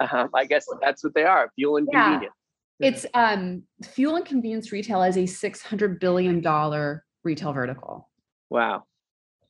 um, 0.00 0.30
i 0.34 0.44
guess 0.44 0.66
that's 0.80 1.04
what 1.04 1.14
they 1.14 1.24
are 1.24 1.50
fuel 1.54 1.76
inconvenient. 1.76 2.32
Yeah. 2.78 2.88
it's 2.88 3.06
um, 3.14 3.62
fuel 3.82 4.16
and 4.16 4.24
convenience 4.24 4.72
retail 4.72 5.02
is 5.02 5.16
a 5.16 5.26
600 5.26 6.00
billion 6.00 6.40
dollar 6.40 7.04
retail 7.24 7.52
vertical. 7.52 8.08
Wow. 8.50 8.84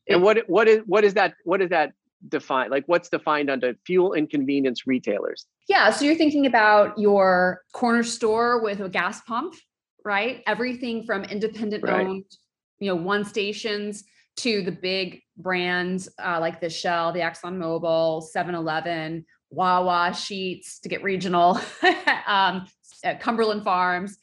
And 0.09 0.23
what 0.23 0.39
what 0.49 0.69
is 0.69 0.81
what 0.87 1.05
is 1.05 1.15
that 1.15 1.35
what 1.45 1.61
is 1.61 1.71
that 1.71 1.93
defined? 2.27 2.71
Like 2.71 2.85
what's 2.87 3.09
defined 3.09 3.51
under 3.51 3.75
fuel 3.87 4.13
and 4.13 4.29
convenience 4.29 4.87
retailers? 4.87 5.47
Yeah. 5.69 5.91
So 5.91 6.05
you're 6.05 6.17
thinking 6.17 6.47
about 6.47 6.99
your 6.99 7.63
corner 7.73 8.03
store 8.03 8.63
with 8.63 8.81
a 8.81 8.89
gas 8.89 9.21
pump, 9.23 9.55
right? 10.05 10.43
Everything 10.47 11.05
from 11.05 11.25
independent 11.25 11.85
right. 11.85 12.07
owned, 12.07 12.25
you 12.79 12.89
know, 12.89 12.97
one 12.97 13.25
stations 13.25 14.05
to 14.39 14.63
the 14.63 14.73
big 14.73 15.21
brands 15.37 16.09
uh, 16.23 16.39
like 16.41 16.61
the 16.61 16.71
Shell, 16.71 17.13
the 17.13 17.21
Exxon 17.21 17.57
Mobil, 17.57 18.23
7 18.23 18.55
Eleven, 18.55 19.25
Wawa, 19.51 20.11
Sheetz 20.13 20.81
to 20.81 20.89
get 20.89 21.03
regional, 21.03 21.61
um, 22.27 22.67
Cumberland 23.21 23.65
Farms. 23.65 24.17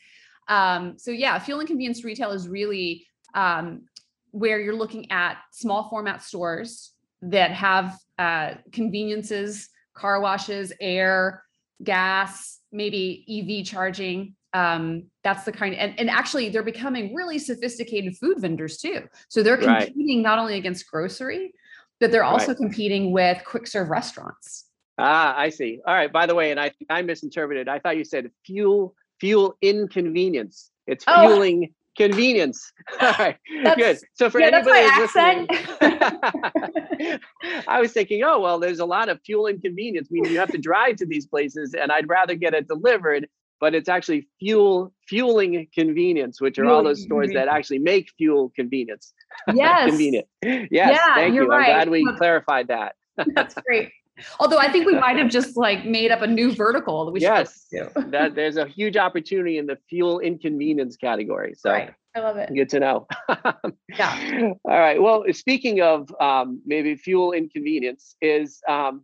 Um, 0.47 0.97
so, 0.97 1.11
yeah, 1.11 1.37
fuel 1.39 1.59
and 1.59 1.67
convenience 1.67 2.03
retail 2.03 2.31
is 2.31 2.47
really 2.47 3.07
um, 3.33 3.87
where 4.31 4.59
you're 4.59 4.75
looking 4.75 5.11
at 5.11 5.37
small 5.51 5.89
format 5.89 6.21
stores 6.21 6.91
that 7.29 7.51
have 7.51 7.97
uh, 8.17 8.55
conveniences, 8.71 9.69
car 9.93 10.19
washes, 10.19 10.71
air, 10.79 11.43
gas, 11.83 12.59
maybe 12.71 13.25
EV 13.29 13.65
charging. 13.65 14.35
Um, 14.53 15.07
that's 15.23 15.43
the 15.43 15.51
kind, 15.51 15.75
and, 15.75 15.99
and 15.99 16.09
actually, 16.09 16.49
they're 16.49 16.63
becoming 16.63 17.13
really 17.13 17.39
sophisticated 17.39 18.17
food 18.17 18.39
vendors 18.39 18.77
too. 18.77 19.03
So 19.27 19.43
they're 19.43 19.57
competing 19.57 20.17
right. 20.17 20.23
not 20.23 20.39
only 20.39 20.55
against 20.55 20.89
grocery, 20.89 21.53
but 21.99 22.11
they're 22.11 22.23
also 22.23 22.49
right. 22.49 22.57
competing 22.57 23.11
with 23.11 23.41
quick 23.45 23.67
serve 23.67 23.89
restaurants. 23.89 24.65
Ah, 24.97 25.37
I 25.37 25.49
see. 25.49 25.79
All 25.85 25.93
right. 25.93 26.11
By 26.11 26.25
the 26.25 26.35
way, 26.35 26.51
and 26.51 26.59
I 26.59 26.71
I 26.89 27.01
misinterpreted. 27.01 27.67
I 27.67 27.79
thought 27.79 27.97
you 27.97 28.05
said 28.05 28.31
fuel 28.45 28.95
fuel 29.19 29.57
inconvenience. 29.61 30.71
It's 30.87 31.03
oh. 31.07 31.27
fueling 31.27 31.73
convenience. 31.95 32.71
All 33.01 33.13
right, 33.17 33.37
that's, 33.63 33.77
good. 33.77 33.99
So 34.13 34.29
for 34.29 34.39
yeah, 34.39 34.47
anybody 34.47 34.87
listening, 34.99 35.47
I 37.67 37.79
was 37.79 37.91
thinking, 37.91 38.23
oh 38.23 38.39
well, 38.39 38.59
there's 38.59 38.79
a 38.79 38.85
lot 38.85 39.09
of 39.09 39.19
fuel 39.25 39.47
inconvenience. 39.47 40.09
Meaning 40.11 40.31
you 40.31 40.39
have 40.39 40.51
to 40.51 40.57
drive 40.57 40.97
to 40.97 41.05
these 41.05 41.25
places, 41.25 41.73
and 41.73 41.91
I'd 41.91 42.09
rather 42.09 42.35
get 42.35 42.53
it 42.53 42.67
delivered. 42.67 43.27
But 43.61 43.73
it's 43.73 43.87
actually 43.87 44.27
fuel 44.39 44.93
fueling 45.07 45.67
convenience, 45.73 46.41
which 46.41 46.59
are 46.59 46.65
all 46.65 46.83
those 46.83 47.01
stores 47.01 47.31
that 47.33 47.47
actually 47.47 47.79
make 47.79 48.09
fuel 48.17 48.51
convenience. 48.55 49.13
Yes, 49.53 49.89
convenient. 49.89 50.27
Yes, 50.41 50.69
yeah, 50.71 51.15
thank 51.15 51.35
you. 51.35 51.45
Right. 51.45 51.69
I'm 51.69 51.73
glad 51.73 51.89
we 51.89 52.15
clarified 52.17 52.69
that. 52.69 52.95
That's 53.35 53.53
great. 53.67 53.91
Although 54.39 54.57
I 54.57 54.71
think 54.71 54.85
we 54.85 54.95
might 54.95 55.17
have 55.17 55.29
just 55.39 55.57
like 55.57 55.85
made 55.85 56.11
up 56.11 56.21
a 56.21 56.27
new 56.27 56.53
vertical 56.53 57.05
that 57.05 57.11
we 57.11 57.21
yes, 57.21 57.67
that 57.71 58.35
there's 58.35 58.57
a 58.57 58.65
huge 58.65 58.97
opportunity 58.97 59.57
in 59.57 59.65
the 59.65 59.77
fuel 59.89 60.19
inconvenience 60.19 60.95
category. 60.95 61.53
So 61.57 61.71
right. 61.71 61.93
I 62.15 62.19
love 62.19 62.37
it. 62.37 62.49
Good 62.53 62.69
to 62.69 62.79
know. 62.79 63.07
yeah. 63.89 64.53
All 64.65 64.79
right. 64.79 65.01
Well, 65.01 65.25
speaking 65.33 65.81
of 65.81 66.09
um, 66.21 66.61
maybe 66.65 66.95
fuel 66.95 67.33
inconvenience, 67.33 68.15
is 68.21 68.61
um, 68.69 69.03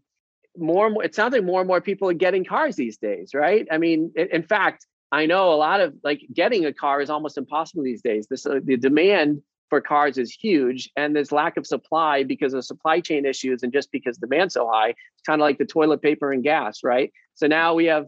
more 0.58 0.86
and 0.86 0.94
more. 0.94 1.04
It 1.04 1.14
sounds 1.14 1.34
like 1.34 1.44
more 1.44 1.60
and 1.60 1.68
more 1.68 1.82
people 1.82 2.10
are 2.10 2.14
getting 2.14 2.46
cars 2.46 2.78
these 2.78 2.98
days, 2.98 3.32
right? 3.34 3.68
I 3.70 3.78
mean, 3.78 4.14
in, 4.16 4.30
in 4.32 4.44
fact, 4.44 4.86
I 5.12 5.26
know 5.26 5.52
a 5.52 5.56
lot 5.56 5.82
of 5.82 5.94
like 6.06 6.22
getting 6.34 6.66
a 6.66 6.74
car 6.74 7.02
is 7.02 7.10
almost 7.10 7.38
impossible 7.38 7.84
these 7.84 8.02
days. 8.02 8.28
This 8.30 8.46
uh, 8.46 8.60
the 8.64 8.78
demand 8.78 9.42
for 9.72 9.80
cars 9.80 10.18
is 10.18 10.32
huge 10.34 10.92
and 10.98 11.16
there's 11.16 11.32
lack 11.32 11.56
of 11.56 11.66
supply 11.66 12.24
because 12.24 12.54
of 12.54 12.66
supply 12.66 13.00
chain 13.00 13.26
issues 13.26 13.64
and 13.64 13.72
just 13.72 13.90
because 13.90 14.18
demand's 14.18 14.54
so 14.54 14.68
high 14.68 14.90
it's 14.90 15.24
kind 15.26 15.40
of 15.42 15.46
like 15.46 15.58
the 15.58 15.66
toilet 15.66 16.02
paper 16.02 16.34
and 16.34 16.44
gas 16.44 16.84
right? 16.84 17.10
So 17.36 17.48
now 17.48 17.74
we 17.74 17.86
have 17.86 18.08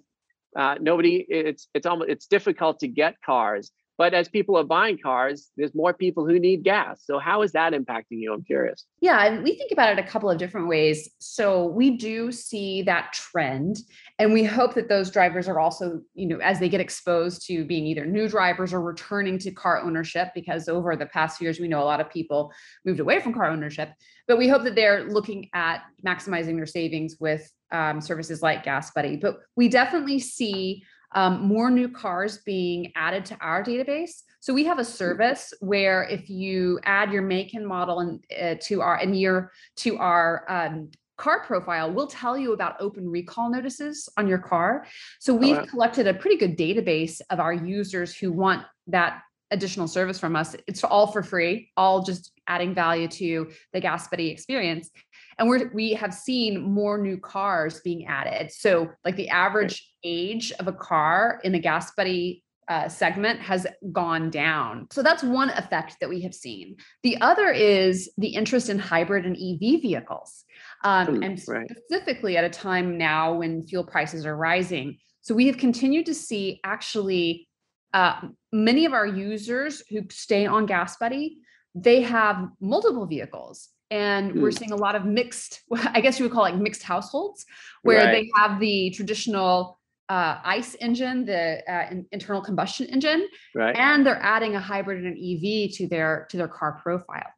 uh, 0.58 0.75
nobody 0.82 1.25
it's 1.29 1.70
it's 1.74 1.86
almost 1.86 2.10
it's 2.10 2.27
difficult 2.27 2.82
to 2.82 2.88
get 2.89 3.15
cars 3.25 3.72
but 3.98 4.14
as 4.14 4.28
people 4.28 4.58
are 4.58 4.64
buying 4.64 4.98
cars, 4.98 5.52
there's 5.56 5.76
more 5.76 5.94
people 5.94 6.26
who 6.26 6.40
need 6.40 6.64
gas. 6.64 7.04
So 7.06 7.20
how 7.20 7.42
is 7.44 7.52
that 7.52 7.74
impacting 7.74 8.20
you? 8.20 8.34
I'm 8.34 8.44
curious. 8.44 8.86
Yeah, 9.02 9.42
we 9.42 9.56
think 9.56 9.72
about 9.72 9.92
it 9.92 10.00
a 10.00 10.08
couple 10.08 10.30
of 10.30 10.38
different 10.38 10.68
ways. 10.68 11.10
So 11.20 11.68
we 11.68 11.92
do 11.92 12.32
see 12.32 12.82
that 12.84 13.14
trend 13.14 13.78
and 14.18 14.34
we 14.34 14.44
hope 14.44 14.74
that 14.76 14.90
those 14.90 15.12
drivers 15.12 15.48
are 15.48 15.60
also, 15.60 16.02
you 16.16 16.28
know, 16.28 16.40
as 16.40 16.60
they 16.60 16.70
get 16.70 16.82
exposed 16.82 17.46
to 17.48 17.66
being 17.66 17.86
either 17.86 18.06
new 18.06 18.28
drivers 18.28 18.74
or 18.74 18.82
returning 18.82 19.38
to 19.40 19.52
car 19.52 19.82
ownership 19.82 20.30
because 20.34 20.68
over 20.68 20.96
the 20.96 21.06
past 21.06 21.42
years 21.42 21.60
we 21.60 21.68
know 21.68 21.82
a 21.82 21.86
lot 21.86 22.02
of 22.02 22.10
people 22.10 22.52
moved 22.86 23.00
away 23.00 23.20
from 23.20 23.34
car 23.34 23.46
ownership, 23.46 23.90
but 24.28 24.38
we 24.38 24.48
hope 24.48 24.64
that 24.64 24.76
they're 24.76 25.04
looking 25.10 25.50
at 25.54 25.82
maximizing 26.06 26.56
their 26.56 26.66
savings 26.66 27.18
with 27.20 27.52
um, 27.72 28.00
services 28.00 28.42
like 28.42 28.64
Gas 28.64 28.92
Buddy. 28.92 29.18
But 29.18 29.40
we 29.56 29.68
definitely 29.68 30.20
see 30.20 30.84
um, 31.15 31.46
more 31.46 31.70
new 31.70 31.89
cars 31.89 32.39
being 32.46 32.91
added 32.96 33.25
to 33.25 33.38
our 33.39 33.63
database. 33.63 34.22
So 34.39 34.53
we 34.53 34.65
have 34.65 34.79
a 34.79 34.82
mm-hmm. 34.82 34.91
service 34.91 35.53
where 35.60 36.03
if 36.03 36.29
you 36.29 36.79
add 36.84 37.12
your 37.12 37.22
make 37.22 37.53
and 37.53 37.67
model 37.67 38.00
and 38.00 38.25
uh, 38.41 38.55
to 38.67 38.82
our 38.82 38.98
and 38.98 39.17
year 39.17 39.51
to 39.77 39.98
our 39.98 40.46
um, 40.50 40.91
car 41.17 41.43
profile, 41.46 41.91
we'll 41.91 42.08
tell 42.08 42.38
you 42.38 42.53
about 42.53 42.75
open 42.79 43.08
recall 43.08 43.50
notices 43.50 44.10
on 44.17 44.27
your 44.27 44.39
car. 44.39 44.86
So 45.20 45.34
we've 45.34 45.58
right. 45.58 45.70
collected 45.70 46.08
a 46.08 46.13
pretty 46.13 46.38
good 46.38 46.58
database 46.58 47.22
of 47.29 47.39
our 47.39 47.53
users 47.53 48.15
who 48.15 48.32
want 48.32 48.65
that 48.88 49.22
additional 49.51 49.88
service 49.88 50.20
from 50.20 50.36
us. 50.36 50.55
It's 50.67 50.84
all 50.84 51.08
for 51.08 51.22
free, 51.22 51.70
all 51.77 52.03
just 52.03 52.32
adding 52.48 52.74
value 52.74 53.08
to 53.08 53.51
the 53.72 53.79
gas 53.79 54.08
buddy 54.08 54.29
experience 54.29 54.89
and 55.38 55.48
we're 55.48 55.72
we 55.74 55.94
have 55.94 56.13
seen 56.13 56.62
more 56.62 56.98
new 56.98 57.18
cars 57.18 57.80
being 57.82 58.06
added 58.06 58.52
so 58.52 58.90
like 59.06 59.16
the 59.16 59.30
average 59.30 59.92
age 60.04 60.52
of 60.60 60.68
a 60.68 60.74
car 60.74 61.40
in 61.44 61.52
the 61.52 61.60
gas 61.60 61.92
buddy 61.96 62.44
uh, 62.68 62.88
segment 62.88 63.40
has 63.42 63.68
gone 63.92 64.30
down. 64.30 64.88
So 64.92 65.04
that's 65.04 65.24
one 65.24 65.50
effect 65.52 65.98
that 66.00 66.10
we 66.10 66.22
have 66.22 66.34
seen. 66.34 66.78
The 67.04 67.20
other 67.20 67.50
is 67.50 68.10
the 68.18 68.30
interest 68.30 68.70
in 68.70 68.80
hybrid 68.80 69.25
and 69.25 69.36
EV 69.36 69.82
vehicles, 69.82 70.46
um, 70.84 71.22
and 71.22 71.42
right. 71.48 71.70
specifically 71.70 72.38
at 72.38 72.44
a 72.44 72.50
time 72.50 72.98
now 72.98 73.34
when 73.34 73.63
fuel 73.63 73.84
prices 73.84 74.25
are 74.25 74.36
rising. 74.36 74.98
So 75.22 75.36
we 75.36 75.48
have 75.48 75.58
continued 75.58 76.06
to 76.08 76.13
see 76.13 76.60
actually 76.63 77.48
uh, 77.94 78.20
many 78.52 78.86
of 78.86 78.94
our 78.94 79.06
users 79.06 79.84
who 79.90 80.02
stay 80.10 80.46
on 80.46 80.66
Gas 80.66 80.98
Buddy, 80.98 81.38
they 81.75 82.02
have 82.02 82.48
multiple 82.60 83.06
vehicles 83.06 83.70
and 83.94 84.42
we're 84.42 84.52
seeing 84.52 84.72
a 84.72 84.76
lot 84.76 84.96
of 84.96 85.06
mixed 85.06 85.62
i 85.94 86.02
guess 86.02 86.20
you 86.20 86.26
would 86.26 86.32
call 86.32 86.46
it 86.46 86.56
mixed 86.56 86.84
households 86.84 87.46
where 87.84 88.06
right. 88.06 88.12
they 88.12 88.30
have 88.36 88.60
the 88.60 88.90
traditional 88.90 89.80
uh, 90.10 90.38
ice 90.44 90.76
engine 90.82 91.26
the 91.26 91.64
uh, 91.72 91.94
internal 92.12 92.42
combustion 92.42 92.86
engine 92.88 93.26
right. 93.56 93.76
and 93.78 94.06
they're 94.06 94.22
adding 94.22 94.56
a 94.56 94.60
hybrid 94.60 95.04
and 95.04 95.16
an 95.16 95.18
ev 95.18 95.72
to 95.72 95.88
their 95.88 96.28
to 96.30 96.36
their 96.36 96.48
car 96.48 96.80
profile 96.84 97.32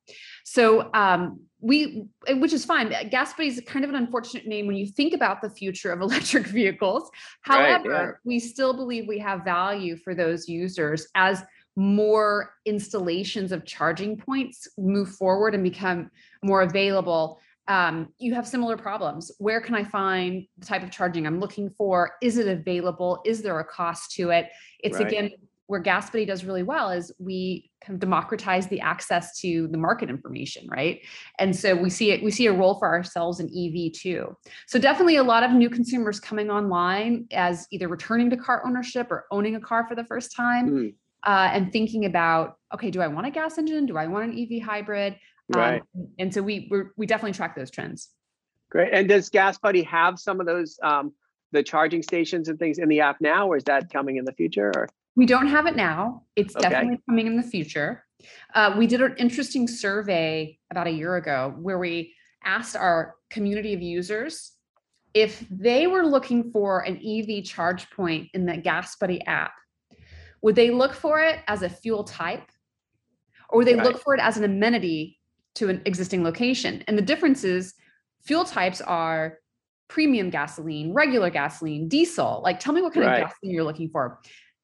so 0.44 0.90
um, 0.94 1.40
we 1.62 2.06
which 2.32 2.54
is 2.54 2.66
fine 2.66 2.90
gas 3.12 3.34
buddy 3.34 3.50
is 3.50 3.62
kind 3.68 3.86
of 3.86 3.90
an 3.90 3.96
unfortunate 3.96 4.48
name 4.48 4.66
when 4.66 4.76
you 4.76 4.88
think 4.88 5.14
about 5.14 5.42
the 5.42 5.50
future 5.50 5.92
of 5.92 6.02
electric 6.08 6.48
vehicles 6.48 7.10
however 7.42 7.90
right, 7.90 8.06
yeah. 8.06 8.12
we 8.24 8.40
still 8.40 8.74
believe 8.74 9.08
we 9.08 9.20
have 9.20 9.44
value 9.44 9.96
for 9.98 10.16
those 10.16 10.50
users 10.50 11.08
as 11.14 11.44
more 11.76 12.52
installations 12.66 13.52
of 13.52 13.66
charging 13.66 14.18
points 14.18 14.68
move 14.78 15.10
forward 15.10 15.54
and 15.54 15.64
become 15.64 16.10
more 16.42 16.62
available 16.62 17.40
um, 17.68 18.10
you 18.20 18.34
have 18.36 18.48
similar 18.48 18.78
problems. 18.78 19.32
Where 19.40 19.60
can 19.60 19.76
i 19.76 19.84
find 19.84 20.46
the 20.58 20.66
type 20.66 20.84
of 20.84 20.92
charging 20.92 21.26
i'm 21.26 21.40
looking 21.40 21.70
for? 21.70 22.12
Is 22.22 22.38
it 22.38 22.48
available? 22.48 23.22
Is 23.26 23.42
there 23.42 23.60
a 23.60 23.66
cost 23.66 24.12
to 24.14 24.30
it? 24.30 24.50
It's 24.80 24.98
right. 24.98 25.08
again 25.08 25.32
where 25.68 25.80
gas 25.80 26.12
buddy 26.12 26.26
does 26.26 26.46
really 26.46 26.62
well 26.62 26.92
is 26.92 27.12
we 27.18 27.72
kind 27.84 27.96
of 27.96 28.00
democratize 28.00 28.68
the 28.68 28.80
access 28.82 29.40
to 29.40 29.68
the 29.70 29.80
market 29.80 30.12
information 30.12 30.68
right? 30.70 31.02
And 31.40 31.56
so 31.56 31.76
we 31.76 31.90
see 31.90 32.12
it 32.12 32.24
we 32.24 32.30
see 32.30 32.46
a 32.46 32.54
role 32.54 32.78
for 32.78 32.88
ourselves 32.88 33.40
in 33.40 33.48
ev 33.48 33.94
too. 33.94 34.38
So 34.68 34.78
definitely 34.78 35.16
a 35.16 35.24
lot 35.24 35.42
of 35.42 35.52
new 35.52 35.72
consumers 35.72 36.20
coming 36.20 36.52
online 36.52 37.26
as 37.32 37.68
either 37.72 37.88
returning 37.88 38.30
to 38.30 38.38
car 38.38 38.64
ownership 38.64 39.08
or 39.10 39.26
owning 39.32 39.56
a 39.56 39.60
car 39.60 39.88
for 39.88 39.96
the 39.96 40.06
first 40.06 40.36
time. 40.36 40.70
Mm 40.70 40.94
uh, 41.26 41.50
and 41.52 41.72
thinking 41.72 42.06
about 42.06 42.58
okay 42.74 42.92
do 42.92 43.02
i 43.02 43.08
want 43.08 43.26
a 43.28 43.32
gas 43.32 43.58
engine 43.58 43.86
do 43.86 43.98
i 43.98 44.08
want 44.08 44.32
an 44.32 44.38
ev 44.40 44.62
hybrid 44.62 45.16
Right. 45.50 45.82
Um, 45.96 46.08
and 46.18 46.34
so 46.34 46.42
we 46.42 46.68
we're, 46.72 46.92
we 46.98 47.06
definitely 47.06 47.34
track 47.34 47.56
those 47.56 47.72
trends. 47.72 48.10
Great. 48.72 48.94
And 48.94 49.08
does 49.08 49.30
Gas 49.30 49.58
Buddy 49.58 49.84
have 49.84 50.20
some 50.20 50.40
of 50.40 50.46
those 50.46 50.80
um, 50.82 51.14
the 51.52 51.64
charging 51.64 52.02
stations 52.02 52.50
and 52.50 52.58
things 52.58 52.80
in 52.80 52.90
the 52.90 53.00
app 53.02 53.22
now, 53.22 53.48
or 53.48 53.58
is 53.58 53.64
that 53.66 53.92
coming 53.92 54.18
in 54.18 54.26
the 54.26 54.34
future? 54.34 54.72
Or 54.76 54.90
We 55.16 55.26
don't 55.26 55.48
have 55.48 55.68
it 55.68 55.76
now. 55.76 56.24
It's 56.36 56.56
Okay. 56.56 56.70
definitely 56.70 57.00
coming 57.08 57.28
in 57.28 57.38
the 57.38 57.44
future. 57.44 58.06
Uh, 58.54 58.74
we 58.78 58.88
did 58.88 59.02
an 59.02 59.16
interesting 59.18 59.68
survey 59.68 60.58
about 60.72 60.88
a 60.88 60.92
year 60.92 61.16
ago 61.16 61.54
where 61.60 61.78
we 61.78 62.14
asked 62.44 62.76
our 62.76 63.16
community 63.30 63.74
of 63.74 63.82
users 63.82 64.54
if 65.14 65.46
they 65.50 65.88
were 65.88 66.06
looking 66.06 66.52
for 66.52 66.82
an 66.82 66.98
EV 66.98 67.44
charge 67.46 67.90
point 67.92 68.30
in 68.34 68.46
the 68.46 68.58
Gas 68.58 68.98
Buddy 68.98 69.22
app, 69.26 69.54
would 70.46 70.56
they 70.56 70.70
look 70.70 70.94
for 70.94 71.20
it 71.22 71.40
as 71.48 71.64
a 71.64 71.70
fuel 71.70 72.04
type 72.04 72.48
or 73.50 73.58
would 73.58 73.68
they 73.68 73.74
look 73.76 74.00
for 74.04 74.14
it 74.14 74.22
as 74.22 74.38
an 74.38 74.44
amenity 74.44 75.20
to 75.56 75.70
an 75.70 75.82
existing 75.86 76.24
location? 76.24 76.84
And 76.88 76.96
the 76.96 77.02
difference 77.02 77.44
is 77.44 77.74
fuel 78.22 78.46
types 78.46 78.80
are 78.80 79.40
premium 79.88 80.30
gasoline, 80.30 80.94
regular 80.94 81.32
gasoline, 81.32 81.88
diesel. 81.88 82.42
Like, 82.44 82.60
tell 82.60 82.74
me 82.74 82.84
what 82.84 82.94
kind 82.94 83.08
Right. 83.08 83.24
of 83.24 83.30
gasoline 83.30 83.56
you're 83.56 83.64
looking 83.64 83.90
for. 83.90 84.20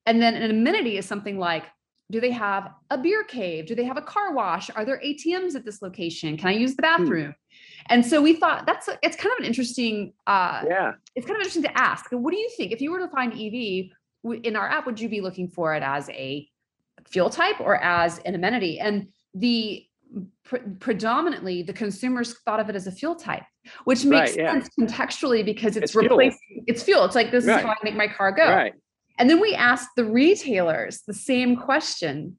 And 0.06 0.22
then 0.22 0.36
an 0.36 0.52
amenity 0.52 1.00
is 1.00 1.08
something 1.08 1.40
like, 1.40 1.64
do 2.12 2.22
they 2.22 2.32
have 2.32 2.70
a 2.92 2.98
beer 3.00 3.24
cave? 3.24 3.66
Do 3.66 3.74
they 3.74 3.86
have 3.86 3.98
a 3.98 4.04
car 4.04 4.36
wash? 4.36 4.70
Are 4.76 4.86
there 4.86 5.02
ATMs 5.04 5.56
at 5.56 5.66
this 5.66 5.82
location? 5.82 6.38
Can 6.38 6.50
I 6.50 6.52
use 6.52 6.76
the 6.76 6.86
Hmm. 6.86 7.04
bathroom? 7.04 7.36
And 7.90 8.06
so 8.06 8.22
we 8.22 8.34
thought 8.36 8.68
that's 8.68 8.88
a, 8.88 9.00
it's 9.02 9.16
kind 9.18 9.34
of 9.34 9.40
an 9.40 9.46
interesting 9.46 10.14
uh, 10.28 10.64
yeah, 10.68 10.92
it's 11.16 11.26
kind 11.26 11.38
of 11.38 11.42
interesting 11.42 11.64
to 11.64 11.76
ask. 11.76 12.12
What 12.12 12.32
do 12.32 12.38
you 12.38 12.50
think 12.56 12.72
if 12.72 12.82
you 12.82 12.92
were 12.92 13.00
to 13.00 13.08
find 13.08 13.34
EV 13.34 13.90
in 14.24 14.56
our 14.56 14.68
app? 14.68 14.86
Would 14.86 15.00
you 15.00 15.10
be 15.10 15.22
looking 15.22 15.48
for 15.48 15.74
it 15.75 15.84
as 15.84 16.10
a 16.10 16.48
fuel 17.08 17.30
type 17.30 17.60
or 17.60 17.75
as 17.84 18.20
an 18.20 18.36
amenity? 18.36 18.80
And 18.80 19.08
the 19.34 19.86
pre- 20.44 20.60
predominantly 20.80 21.63
the 21.63 21.74
consumers 21.74 22.38
thought 22.46 22.60
of 22.60 22.70
it 22.70 22.75
as 22.75 22.88
a 22.88 22.92
fuel 22.92 23.16
type, 23.16 23.44
which 23.86 24.06
makes 24.06 24.32
Right, 24.32 24.40
yeah. 24.40 24.51
sense 24.51 24.70
contextually 24.80 25.44
because 25.44 25.75
it's, 25.78 25.86
It's 25.86 25.92
fuel. 25.94 26.04
replacing 26.04 26.63
it's 26.68 26.84
fuel. 26.84 27.04
It's 27.06 27.16
like 27.16 27.32
this 27.32 27.46
Right. 27.46 27.58
is 27.60 27.66
how 27.66 27.72
I 27.72 27.75
make 27.84 27.96
my 27.96 28.08
car 28.08 28.32
go. 28.32 28.46
right. 28.48 28.74
And 29.18 29.30
then 29.30 29.40
we 29.40 29.54
asked 29.54 29.90
the 29.96 30.06
retailers 30.06 31.01
the 31.06 31.13
same 31.13 31.56
question. 31.56 32.38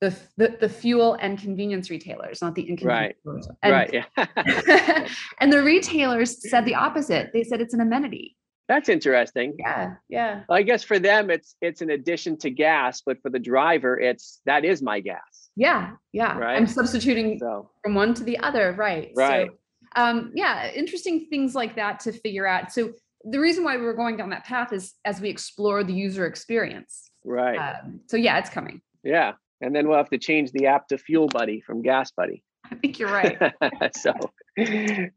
The, 0.00 0.14
the, 0.36 0.54
the 0.60 0.68
fuel 0.68 1.14
and 1.22 1.38
convenience 1.38 1.88
retailers, 1.88 2.42
not 2.42 2.54
the 2.54 2.68
inconvenience. 2.68 3.14
retailers. 3.24 3.48
And, 3.62 3.72
right. 3.72 3.90
Yeah. 3.94 5.06
and 5.40 5.50
the 5.50 5.62
retailers 5.62 6.50
said 6.50 6.66
the 6.66 6.74
opposite. 6.74 7.30
They 7.32 7.42
said 7.44 7.62
it's 7.62 7.72
an 7.72 7.80
amenity. 7.80 8.35
That's 8.68 8.88
interesting. 8.88 9.54
Yeah, 9.58 9.94
yeah. 10.08 10.42
I 10.50 10.62
guess 10.62 10.82
for 10.82 10.98
them 10.98 11.30
it's 11.30 11.54
it's 11.60 11.82
an 11.82 11.90
addition 11.90 12.36
to 12.38 12.50
gas, 12.50 13.02
but 13.04 13.20
for 13.22 13.30
the 13.30 13.38
driver, 13.38 13.98
it's 13.98 14.40
that 14.44 14.64
is 14.64 14.82
my 14.82 15.00
gas. 15.00 15.50
Yeah, 15.54 15.92
yeah. 16.12 16.36
Right? 16.36 16.56
I'm 16.56 16.66
substituting 16.66 17.38
So 17.38 17.70
from 17.82 17.94
one 17.94 18.12
to 18.14 18.24
the 18.24 18.38
other, 18.38 18.72
right? 18.72 19.12
Right. 19.14 19.48
So, 19.48 20.02
um, 20.02 20.32
yeah, 20.34 20.70
interesting 20.72 21.26
things 21.30 21.54
like 21.54 21.76
that 21.76 22.00
to 22.00 22.12
figure 22.12 22.46
out. 22.46 22.72
So 22.72 22.92
the 23.24 23.40
reason 23.40 23.64
why 23.64 23.76
we 23.76 23.84
were 23.84 23.94
going 23.94 24.16
down 24.16 24.30
that 24.30 24.44
path 24.44 24.72
is 24.72 24.94
as 25.04 25.20
we 25.20 25.28
explore 25.30 25.82
the 25.84 25.94
user 25.94 26.26
experience. 26.26 27.10
right. 27.24 27.56
Um, 27.56 28.00
so 28.06 28.16
yeah, 28.16 28.38
it's 28.38 28.50
coming. 28.50 28.82
yeah. 29.04 29.32
And 29.62 29.74
then 29.74 29.88
we'll 29.88 29.96
have 29.96 30.10
to 30.10 30.18
change 30.18 30.52
the 30.52 30.66
app 30.66 30.86
to 30.88 30.98
Fuel 30.98 31.28
Buddy 31.28 31.62
from 31.62 31.80
Gas 31.80 32.10
Buddy. 32.10 32.42
I 32.70 32.74
think 32.74 32.98
you're 32.98 33.10
right. 33.10 33.38
so 33.96 34.12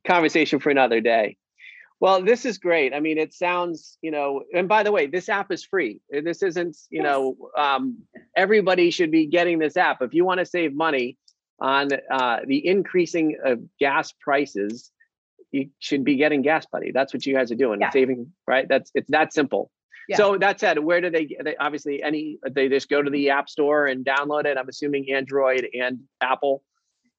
conversation 0.08 0.60
for 0.60 0.70
another 0.70 1.01
day 1.01 1.36
well 2.00 2.22
this 2.24 2.46
is 2.46 2.58
great 2.58 2.94
i 2.94 3.00
mean 3.00 3.18
it 3.18 3.34
sounds 3.34 3.98
you 4.01 4.12
know 4.12 4.44
and 4.53 4.68
by 4.68 4.84
the 4.84 4.91
way 4.91 5.06
this 5.08 5.29
app 5.29 5.51
is 5.51 5.63
free 5.63 6.00
Uh, 6.15 6.22
this 6.24 6.41
isn't 6.44 6.77
you 6.89 7.01
Yes. 7.01 7.06
know 7.06 7.38
um, 7.58 8.00
everybody 8.36 8.91
should 8.91 9.12
be 9.12 9.25
getting 9.27 9.60
this 9.60 9.77
app 9.77 10.01
if 10.01 10.13
you 10.13 10.25
want 10.25 10.39
to 10.39 10.46
save 10.46 10.74
money 10.74 11.18
on 11.60 11.89
uh, 12.12 12.39
the 12.48 12.65
increasing 12.65 13.38
of 13.44 13.60
gas 13.79 14.13
prices 14.13 14.91
you 15.51 15.70
should 15.79 16.03
be 16.03 16.15
getting 16.15 16.41
gas 16.41 16.65
buddy 16.72 16.91
that's 16.91 17.13
what 17.13 17.25
you 17.25 17.34
guys 17.36 17.51
are 17.51 17.56
doing 17.56 17.79
Yeah. 17.82 17.89
saving 17.91 18.32
right 18.48 18.68
that's 18.68 18.91
it's 18.96 19.10
that 19.12 19.34
simple 19.34 19.70
Yeah. 20.08 20.18
so 20.18 20.38
that 20.38 20.60
said 20.60 20.79
where 20.79 21.01
do 21.01 21.10
they, 21.10 21.25
get- 21.25 21.44
they 21.44 21.56
obviously 21.58 22.02
any 22.04 22.38
they 22.50 22.69
just 22.69 22.88
go 22.89 23.02
to 23.02 23.10
the 23.10 23.32
app 23.32 23.50
store 23.50 23.88
and 23.88 24.06
download 24.06 24.45
it 24.45 24.58
i'm 24.58 24.69
assuming 24.69 25.12
android 25.12 25.67
and 25.74 26.00
apple 26.21 26.63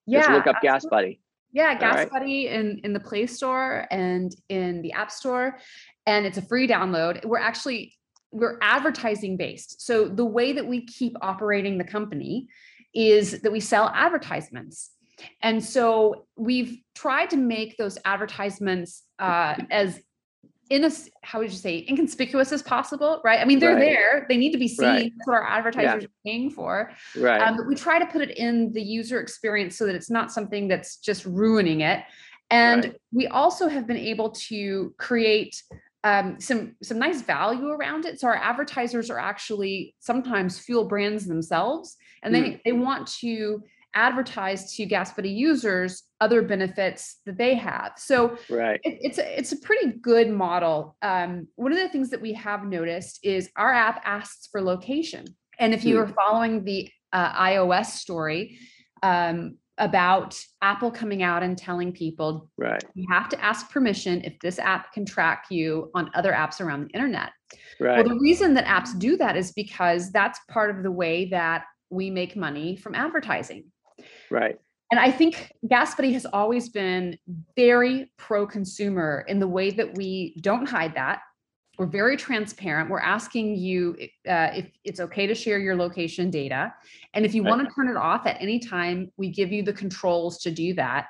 yeah. 0.06 0.20
just 0.20 0.30
look 0.30 0.46
up 0.46 0.62
gas 0.62 0.86
buddy 0.86 1.20
Yeah, 1.52 1.74
Gas 1.78 1.94
right. 1.96 2.10
Buddy 2.10 2.48
in 2.48 2.80
in 2.84 2.92
the 2.92 3.00
Play 3.00 3.26
Store 3.26 3.86
and 3.90 4.34
in 4.48 4.82
the 4.82 4.92
App 4.92 5.10
Store, 5.10 5.58
and 6.06 6.26
it's 6.26 6.38
a 6.38 6.42
free 6.42 6.68
download. 6.68 7.24
We're 7.24 7.38
actually 7.38 7.96
we're 8.32 8.58
advertising 8.62 9.36
based. 9.36 9.82
So 9.84 10.08
the 10.08 10.24
way 10.24 10.52
that 10.52 10.66
we 10.66 10.86
keep 10.86 11.16
operating 11.20 11.78
the 11.78 11.84
company 11.84 12.46
is 12.94 13.40
that 13.40 13.50
we 13.50 13.60
sell 13.60 13.90
advertisements. 13.94 14.90
And 15.42 15.62
so 15.62 16.26
we've 16.36 16.78
tried 16.94 17.30
to 17.30 17.36
make 17.36 17.76
those 17.76 17.98
advertisements 18.04 19.02
uh, 19.18 19.56
as 19.70 20.00
in 20.70 20.84
a 20.84 20.90
how 21.22 21.40
would 21.40 21.50
you 21.50 21.56
say 21.56 21.84
inconspicuous 21.88 22.52
as 22.52 22.62
possible, 22.62 23.20
right? 23.24 23.40
I 23.40 23.44
mean, 23.44 23.58
they're 23.58 23.74
Right. 23.74 23.80
there; 23.80 24.26
they 24.28 24.36
need 24.36 24.52
to 24.52 24.58
be 24.58 24.68
seen. 24.68 24.86
Right. 24.86 25.12
That's 25.16 25.26
what 25.26 25.34
our 25.34 25.46
advertisers 25.46 26.04
are 26.04 26.10
paying 26.24 26.50
for. 26.50 26.92
right 27.16 27.42
Um, 27.42 27.56
but 27.56 27.66
we 27.66 27.74
try 27.74 27.98
to 27.98 28.06
put 28.06 28.22
it 28.22 28.30
in 28.38 28.72
the 28.72 28.80
user 28.80 29.20
experience 29.20 29.76
so 29.76 29.84
that 29.86 29.94
it's 29.96 30.10
not 30.10 30.32
something 30.32 30.68
that's 30.68 30.96
just 30.96 31.26
ruining 31.26 31.80
it. 31.80 32.04
And 32.50 32.84
Right. 32.84 32.96
we 33.12 33.26
also 33.26 33.68
have 33.68 33.86
been 33.86 33.96
able 33.96 34.30
to 34.48 34.94
create 34.96 35.60
um, 36.04 36.40
some 36.40 36.76
some 36.82 36.98
nice 36.98 37.20
value 37.20 37.68
around 37.68 38.06
it. 38.06 38.20
So 38.20 38.28
our 38.28 38.36
advertisers 38.36 39.10
are 39.10 39.18
actually 39.18 39.94
sometimes 39.98 40.58
fuel 40.58 40.86
brands 40.86 41.26
themselves, 41.26 41.96
and 42.22 42.34
they 42.34 42.50
Hmm. 42.52 42.56
they 42.64 42.72
want 42.72 43.06
to 43.20 43.62
advertise 43.94 44.74
to 44.76 44.86
Gas 44.86 45.12
Buddy 45.12 45.30
users 45.30 46.04
other 46.20 46.42
benefits 46.42 47.18
that 47.26 47.36
they 47.38 47.54
have. 47.54 47.92
So 47.96 48.36
right 48.48 48.80
it, 48.84 48.98
it's 49.00 49.18
a, 49.18 49.38
it's 49.38 49.52
a 49.52 49.56
pretty 49.58 49.92
good 49.98 50.30
model. 50.30 50.96
Um, 51.02 51.48
one 51.56 51.72
of 51.72 51.78
the 51.78 51.88
things 51.88 52.10
that 52.10 52.20
we 52.20 52.32
have 52.34 52.64
noticed 52.64 53.20
is 53.22 53.50
our 53.56 53.72
app 53.72 54.02
asks 54.04 54.48
for 54.50 54.60
location, 54.62 55.24
and 55.58 55.74
if 55.74 55.84
you 55.84 55.96
Hmm. 55.96 56.02
are 56.02 56.08
following 56.08 56.64
the 56.64 56.88
uh, 57.12 57.32
iOS 57.42 57.86
story 57.86 58.58
um, 59.02 59.56
about 59.78 60.38
Apple 60.62 60.90
coming 60.90 61.22
out 61.22 61.42
and 61.42 61.56
telling 61.56 61.90
people 61.92 62.50
right 62.58 62.84
you 62.94 63.06
have 63.10 63.28
to 63.30 63.44
ask 63.44 63.70
permission 63.70 64.22
if 64.24 64.38
this 64.40 64.58
app 64.58 64.92
can 64.92 65.04
track 65.06 65.46
you 65.50 65.90
on 65.94 66.10
other 66.14 66.32
apps 66.32 66.60
around 66.60 66.84
the 66.84 66.90
internet. 66.90 67.30
right 67.80 67.96
Well, 67.96 68.14
the 68.14 68.20
reason 68.20 68.54
that 68.54 68.66
apps 68.66 68.96
do 68.98 69.16
that 69.16 69.36
is 69.36 69.52
because 69.52 70.12
that's 70.12 70.38
part 70.48 70.70
of 70.70 70.82
the 70.82 70.92
way 70.92 71.30
that 71.30 71.64
we 71.88 72.10
make 72.10 72.36
money 72.36 72.76
from 72.76 72.94
advertising. 72.94 73.64
Right 74.30 74.58
And 74.90 74.98
I 74.98 75.10
think 75.10 75.52
Gas 75.68 75.94
Buddy 75.94 76.12
has 76.14 76.26
always 76.26 76.68
been 76.68 77.16
very 77.56 78.10
pro 78.16 78.46
consumer 78.46 79.24
in 79.28 79.38
the 79.38 79.46
way 79.46 79.70
that 79.70 79.96
we 79.96 80.36
don't 80.40 80.66
hide 80.68 80.94
that. 80.94 81.20
We're 81.78 81.86
very 81.86 82.16
transparent. 82.16 82.90
We're 82.90 82.98
asking 83.00 83.56
you 83.56 83.96
uh, 84.28 84.50
if 84.60 84.66
it's 84.84 85.00
okay 85.00 85.26
to 85.26 85.34
share 85.34 85.58
your 85.58 85.76
location 85.76 86.28
data. 86.30 86.74
And 87.14 87.24
if 87.24 87.34
you 87.34 87.42
Right. 87.42 87.50
want 87.50 87.68
to 87.68 87.74
turn 87.74 87.88
it 87.88 87.96
off 87.96 88.26
at 88.26 88.36
any 88.40 88.58
time, 88.58 89.10
we 89.16 89.30
give 89.30 89.50
you 89.52 89.62
the 89.62 89.72
controls 89.72 90.38
to 90.42 90.50
do 90.50 90.74
that 90.74 91.06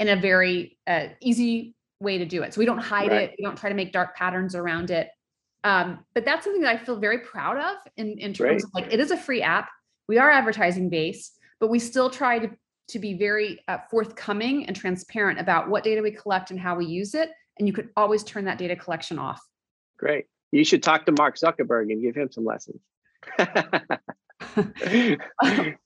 in 0.00 0.08
a 0.08 0.16
very 0.16 0.78
uh, 0.86 1.08
easy 1.20 1.74
way 2.00 2.18
to 2.18 2.24
do 2.24 2.42
it. 2.42 2.52
So 2.54 2.58
we 2.58 2.64
don't 2.64 2.78
hide 2.78 3.10
Right. 3.12 3.28
it, 3.30 3.34
we 3.38 3.44
don't 3.44 3.56
try 3.56 3.68
to 3.68 3.76
make 3.76 3.92
dark 3.92 4.16
patterns 4.16 4.54
around 4.56 4.90
it. 4.90 5.08
Um, 5.64 6.04
but 6.14 6.24
that's 6.24 6.42
something 6.44 6.62
that 6.62 6.74
I 6.74 6.78
feel 6.84 6.98
very 6.98 7.18
proud 7.18 7.56
of 7.58 7.76
in, 7.96 8.18
in 8.18 8.32
terms 8.32 8.38
Great. 8.38 8.64
of 8.64 8.70
like 8.74 8.92
it 8.92 8.98
is 8.98 9.10
a 9.12 9.16
free 9.16 9.42
app. 9.42 9.68
We 10.08 10.18
are 10.18 10.30
advertising 10.30 10.88
based, 10.90 11.38
but 11.62 11.70
we 11.70 11.78
still 11.78 12.10
try 12.10 12.40
to 12.40 12.50
to 12.88 12.98
be 12.98 13.14
very 13.14 13.60
uh, 13.68 13.78
forthcoming 13.88 14.66
and 14.66 14.74
transparent 14.74 15.38
about 15.38 15.70
what 15.70 15.84
data 15.84 16.02
we 16.02 16.10
collect 16.10 16.50
and 16.50 16.58
how 16.58 16.74
we 16.74 16.84
use 16.84 17.14
it. 17.14 17.30
And 17.58 17.68
you 17.68 17.72
could 17.72 17.88
always 17.96 18.24
turn 18.24 18.44
that 18.46 18.58
data 18.58 18.74
collection 18.74 19.16
off. 19.18 19.40
Great. 19.96 20.26
You 20.50 20.64
should 20.64 20.82
talk 20.82 21.06
to 21.06 21.12
Mark 21.12 21.36
Zuckerberg 21.38 21.92
and 21.92 22.02
give 22.02 22.16
him 22.16 22.30
some 22.30 22.44
lessons. 22.44 22.80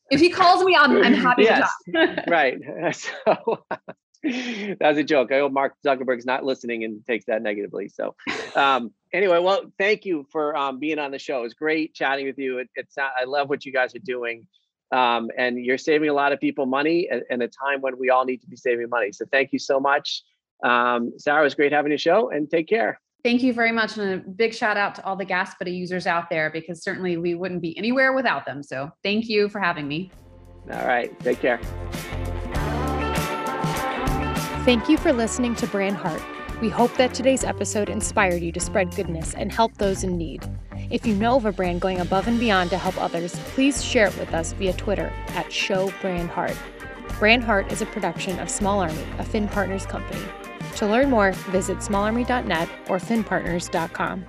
If 0.09 0.21
he 0.21 0.31
calls 0.31 0.65
me, 0.65 0.75
I'm, 0.75 0.97
I'm 1.03 1.13
happy 1.15 1.43
Yes. 1.43 1.71
to 1.85 1.93
talk. 1.93 2.25
right. 2.29 2.59
So 2.95 3.65
that 4.23 4.79
was 4.81 4.99
a 4.99 5.05
joke. 5.05 5.31
I 5.31 5.39
hope 5.39 5.53
Mark 5.53 5.75
Zuckerberg's 5.87 6.25
not 6.25 6.45
listening 6.45 6.85
and 6.85 7.05
takes 7.07 7.27
that 7.27 7.43
negatively. 7.43 7.89
So 7.89 8.17
um, 8.57 8.93
anyway, 9.13 9.39
well, 9.39 9.71
thank 9.79 10.05
you 10.07 10.27
for 10.33 10.57
um, 10.57 10.81
being 10.81 10.99
on 10.99 11.11
the 11.11 11.19
show. 11.19 11.45
It's 11.45 11.55
great 11.55 11.95
chatting 11.95 12.27
with 12.27 12.39
you. 12.39 12.59
It, 12.59 12.71
it's 12.75 12.97
not, 12.97 13.13
I 13.21 13.25
love 13.25 13.49
what 13.51 13.65
you 13.67 13.73
guys 13.73 13.95
are 13.95 14.01
doing. 14.01 14.47
Um, 14.93 15.31
and 15.37 15.59
you're 15.59 15.79
saving 15.79 16.09
a 16.09 16.13
lot 16.13 16.33
of 16.33 16.41
people 16.41 16.67
money 16.67 17.09
at, 17.11 17.25
at 17.31 17.43
a 17.43 17.49
time 17.49 17.81
when 17.81 17.99
we 17.99 18.11
all 18.11 18.25
need 18.25 18.41
to 18.43 18.47
be 18.47 18.57
saving 18.57 18.89
money. 18.89 19.13
So 19.13 19.25
thank 19.33 19.53
you 19.53 19.59
so 19.59 19.81
much. 19.81 20.23
Um, 20.65 21.13
Sarah, 21.19 21.41
it 21.41 21.45
was 21.45 21.55
great 21.55 21.73
having 21.73 21.93
a 21.93 21.99
show 21.99 22.31
and 22.31 22.49
take 22.49 22.69
care. 22.69 23.01
Thank 23.25 23.43
you 23.43 23.53
very 23.53 23.73
much. 23.73 23.97
And 23.97 24.15
a 24.15 24.19
big 24.19 24.55
shout 24.55 24.77
out 24.77 24.95
to 24.97 25.05
all 25.05 25.17
the 25.17 25.25
Gas 25.25 25.55
Buddy 25.59 25.73
users 25.73 26.07
out 26.07 26.31
there 26.31 26.51
because 26.51 26.83
certainly 26.83 27.17
we 27.17 27.35
wouldn't 27.35 27.61
be 27.61 27.77
anywhere 27.77 28.13
without 28.13 28.47
them. 28.47 28.63
So 28.63 28.91
thank 29.03 29.29
you 29.29 29.49
for 29.49 29.61
having 29.61 29.89
me. 29.89 30.13
All 30.71 30.87
right. 30.87 31.19
Take 31.21 31.41
care. 31.41 31.59
Thank 34.65 34.89
you 34.89 34.97
for 34.97 35.13
listening 35.13 35.55
to 35.57 35.67
Brand 35.67 35.97
Heart. 35.97 36.23
We 36.61 36.71
hope 36.71 36.97
that 36.97 37.13
today's 37.13 37.45
episode 37.45 37.91
inspired 37.91 38.43
you 38.43 38.51
to 38.53 38.61
spread 38.61 38.95
goodness 38.95 39.35
and 39.35 39.53
help 39.53 39.77
those 39.77 40.05
in 40.05 40.17
need. 40.17 40.43
If 40.91 41.07
you 41.07 41.15
know 41.15 41.37
of 41.37 41.45
a 41.45 41.53
brand 41.53 41.83
going 41.83 42.01
above 42.01 42.29
and 42.29 42.41
beyond 42.41 42.71
to 42.71 42.79
help 42.79 42.97
others, 42.97 43.35
please 43.55 43.85
share 43.85 44.07
it 44.07 44.19
with 44.19 44.33
us 44.33 44.55
via 44.55 44.73
Twitter 44.73 45.13
at 45.29 45.53
Show 45.53 45.93
Brand 46.01 46.31
Heart. 46.31 46.57
Brand 47.19 47.45
Heart 47.45 47.71
is 47.71 47.83
a 47.83 47.87
production 47.87 48.39
of 48.39 48.49
Small 48.49 48.81
Army, 48.81 49.05
a 49.19 49.25
Finn 49.25 49.49
Partners 49.49 49.85
company. 49.85 50.23
To 50.77 50.87
learn 50.87 51.11
more, 51.11 51.33
visit 51.33 51.79
smallarmy.net 51.79 52.69
or 52.89 52.99
finnpartners.com. 52.99 54.25